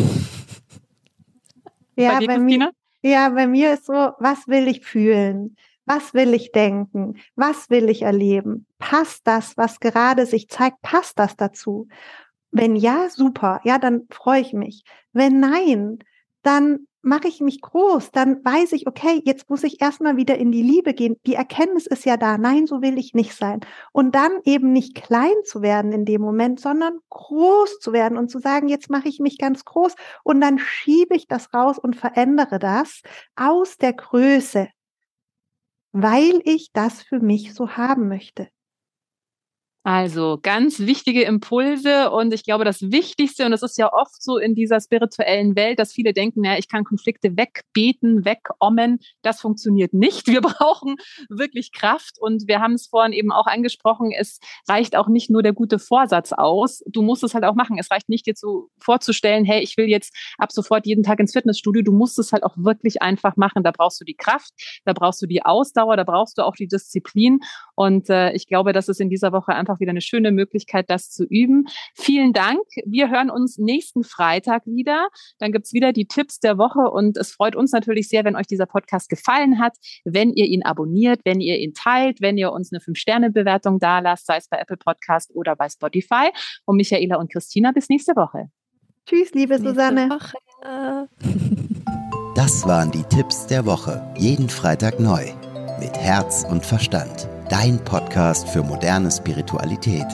Ja, 1.96 2.14
bei, 2.14 2.20
dir, 2.20 2.28
bei 2.28 2.40
mir, 2.40 2.72
ja, 3.02 3.30
bei 3.30 3.48
mir 3.48 3.74
ist 3.74 3.86
so, 3.86 3.94
was 3.94 4.48
will 4.48 4.68
ich 4.68 4.86
fühlen? 4.86 5.56
Was 5.86 6.14
will 6.14 6.34
ich 6.34 6.52
denken? 6.52 7.18
Was 7.36 7.70
will 7.70 7.90
ich 7.90 8.02
erleben? 8.02 8.66
Passt 8.80 9.28
das, 9.28 9.56
was 9.56 9.80
gerade 9.80 10.26
sich 10.26 10.50
zeigt, 10.50 10.82
passt 10.82 11.20
das 11.20 11.36
dazu? 11.36 11.88
Wenn 12.52 12.76
ja, 12.76 13.10
super, 13.10 13.62
ja, 13.64 13.78
dann 13.78 14.08
freue 14.10 14.42
ich 14.42 14.54
mich. 14.54 14.84
Wenn 15.14 15.40
nein, 15.40 16.00
dann 16.42 16.88
mache 17.06 17.28
ich 17.28 17.40
mich 17.40 17.62
groß, 17.62 18.12
dann 18.12 18.44
weiß 18.44 18.72
ich, 18.74 18.88
okay, 18.88 19.22
jetzt 19.24 19.50
muss 19.50 19.64
ich 19.64 19.82
erstmal 19.82 20.18
wieder 20.18 20.38
in 20.38 20.52
die 20.52 20.64
Liebe 20.64 20.94
gehen. 20.94 21.16
Die 21.26 21.36
Erkenntnis 21.36 21.86
ist 21.86 22.06
ja 22.06 22.18
da, 22.18 22.38
nein, 22.38 22.68
so 22.68 22.82
will 22.82 22.98
ich 22.98 23.14
nicht 23.14 23.34
sein. 23.34 23.60
Und 23.92 24.16
dann 24.16 24.32
eben 24.44 24.72
nicht 24.72 24.96
klein 24.96 25.36
zu 25.44 25.62
werden 25.62 25.92
in 25.92 26.06
dem 26.06 26.22
Moment, 26.22 26.60
sondern 26.60 27.00
groß 27.10 27.80
zu 27.80 27.94
werden 27.94 28.18
und 28.18 28.30
zu 28.30 28.40
sagen, 28.40 28.68
jetzt 28.68 28.90
mache 28.90 29.08
ich 29.08 29.20
mich 29.20 29.38
ganz 29.38 29.66
groß 29.66 29.96
und 30.24 30.42
dann 30.42 30.58
schiebe 30.60 31.16
ich 31.16 31.28
das 31.28 31.54
raus 31.54 31.78
und 31.78 31.96
verändere 31.96 32.60
das 32.60 33.02
aus 33.36 33.78
der 33.78 33.94
Größe, 33.94 34.70
weil 35.92 36.42
ich 36.44 36.72
das 36.74 37.04
für 37.04 37.20
mich 37.20 37.54
so 37.54 37.72
haben 37.78 38.08
möchte. 38.08 38.50
Also 39.88 40.40
ganz 40.42 40.80
wichtige 40.80 41.22
Impulse 41.22 42.10
und 42.10 42.34
ich 42.34 42.44
glaube, 42.44 42.66
das 42.66 42.82
Wichtigste, 42.82 43.46
und 43.46 43.54
es 43.54 43.62
ist 43.62 43.78
ja 43.78 43.94
oft 43.94 44.20
so 44.20 44.40
in 44.40 44.56
dieser 44.56 44.82
spirituellen 44.82 45.56
Welt, 45.56 45.78
dass 45.78 45.94
viele 45.94 46.12
denken, 46.12 46.44
ja, 46.44 46.58
ich 46.58 46.68
kann 46.68 46.84
Konflikte 46.84 47.38
wegbeten, 47.38 48.26
wegommen. 48.26 48.98
Das 49.22 49.40
funktioniert 49.42 49.94
nicht. 49.94 50.26
Wir 50.26 50.42
brauchen 50.42 50.96
wirklich 51.30 51.72
Kraft 51.72 52.18
und 52.20 52.48
wir 52.48 52.62
haben 52.62 52.74
es 52.74 52.88
vorhin 52.88 53.14
eben 53.14 53.32
auch 53.32 53.46
angesprochen, 53.46 54.12
es 54.12 54.40
reicht 54.68 54.96
auch 54.96 55.08
nicht 55.08 55.30
nur 55.30 55.44
der 55.44 55.54
gute 55.54 55.78
Vorsatz 55.78 56.34
aus. 56.34 56.82
Du 56.88 57.04
musst 57.04 57.24
es 57.24 57.36
halt 57.36 57.44
auch 57.44 57.54
machen. 57.54 57.78
Es 57.78 57.92
reicht 57.92 58.10
nicht 58.10 58.26
dir 58.26 58.34
so 58.36 58.70
vorzustellen, 58.80 59.46
hey, 59.46 59.62
ich 59.62 59.78
will 59.78 59.86
jetzt 59.86 60.18
ab 60.40 60.52
sofort 60.52 60.88
jeden 60.88 61.04
Tag 61.04 61.20
ins 61.20 61.34
Fitnessstudio. 61.34 61.84
Du 61.84 61.92
musst 61.92 62.18
es 62.18 62.32
halt 62.32 62.44
auch 62.44 62.58
wirklich 62.58 63.04
einfach 63.04 63.38
machen. 63.38 63.62
Da 63.62 63.70
brauchst 63.70 64.02
du 64.02 64.06
die 64.06 64.16
Kraft, 64.16 64.52
da 64.84 64.94
brauchst 64.94 65.22
du 65.22 65.28
die 65.28 65.46
Ausdauer, 65.46 65.96
da 65.96 66.06
brauchst 66.06 66.40
du 66.40 66.42
auch 66.42 66.56
die 66.56 66.68
Disziplin. 66.68 67.42
Und 67.76 68.10
äh, 68.10 68.32
ich 68.32 68.48
glaube, 68.48 68.74
dass 68.74 68.88
es 68.88 69.00
in 69.00 69.12
dieser 69.12 69.32
Woche 69.32 69.54
einfach 69.54 69.75
einfach 69.76 69.80
wieder 69.80 69.92
eine 69.92 70.02
schöne 70.02 70.32
Möglichkeit, 70.32 70.90
das 70.90 71.10
zu 71.10 71.26
üben. 71.26 71.66
Vielen 71.94 72.34
Dank. 72.34 72.62
Wir 72.86 73.10
hören 73.10 73.30
uns 73.30 73.58
nächsten 73.58 74.04
Freitag 74.04 74.66
wieder. 74.66 75.08
Dann 75.40 75.52
gibt's 75.52 75.74
wieder 75.74 75.94
die 75.94 76.08
Tipps 76.08 76.40
der 76.40 76.58
Woche 76.58 76.90
und 76.92 77.18
es 77.18 77.32
freut 77.32 77.56
uns 77.56 77.72
natürlich 77.72 78.08
sehr, 78.08 78.24
wenn 78.24 78.36
euch 78.36 78.48
dieser 78.48 78.66
Podcast 78.66 79.10
gefallen 79.10 79.60
hat, 79.60 79.78
wenn 80.04 80.32
ihr 80.34 80.46
ihn 80.46 80.64
abonniert, 80.64 81.22
wenn 81.26 81.42
ihr 81.42 81.58
ihn 81.60 81.74
teilt, 81.74 82.22
wenn 82.22 82.38
ihr 82.38 82.52
uns 82.52 82.72
eine 82.72 82.80
Fünf-Sterne-Bewertung 82.80 83.80
da 83.80 84.00
lasst, 84.00 84.26
sei 84.26 84.38
es 84.38 84.48
bei 84.48 84.58
Apple 84.58 84.78
Podcast 84.78 85.32
oder 85.34 85.56
bei 85.56 85.70
Spotify. 85.70 86.30
Und 86.66 86.78
Michaela 86.78 87.18
und 87.18 87.32
Christina, 87.32 87.72
bis 87.72 87.90
nächste 87.90 88.16
Woche. 88.16 88.50
Tschüss, 89.06 89.34
liebe 89.34 89.60
Susanne. 89.60 90.18
Das 92.36 92.68
waren 92.68 92.92
die 92.92 93.04
Tipps 93.04 93.48
der 93.48 93.66
Woche. 93.66 94.06
Jeden 94.18 94.50
Freitag 94.50 95.00
neu. 95.00 95.24
Mit 95.80 95.98
Herz 95.98 96.46
und 96.50 96.66
Verstand 96.66 97.30
dein 97.50 97.84
Podcast 97.84 98.50
für 98.50 98.64
moderne 98.64 99.12
Spiritualität. 99.12 100.08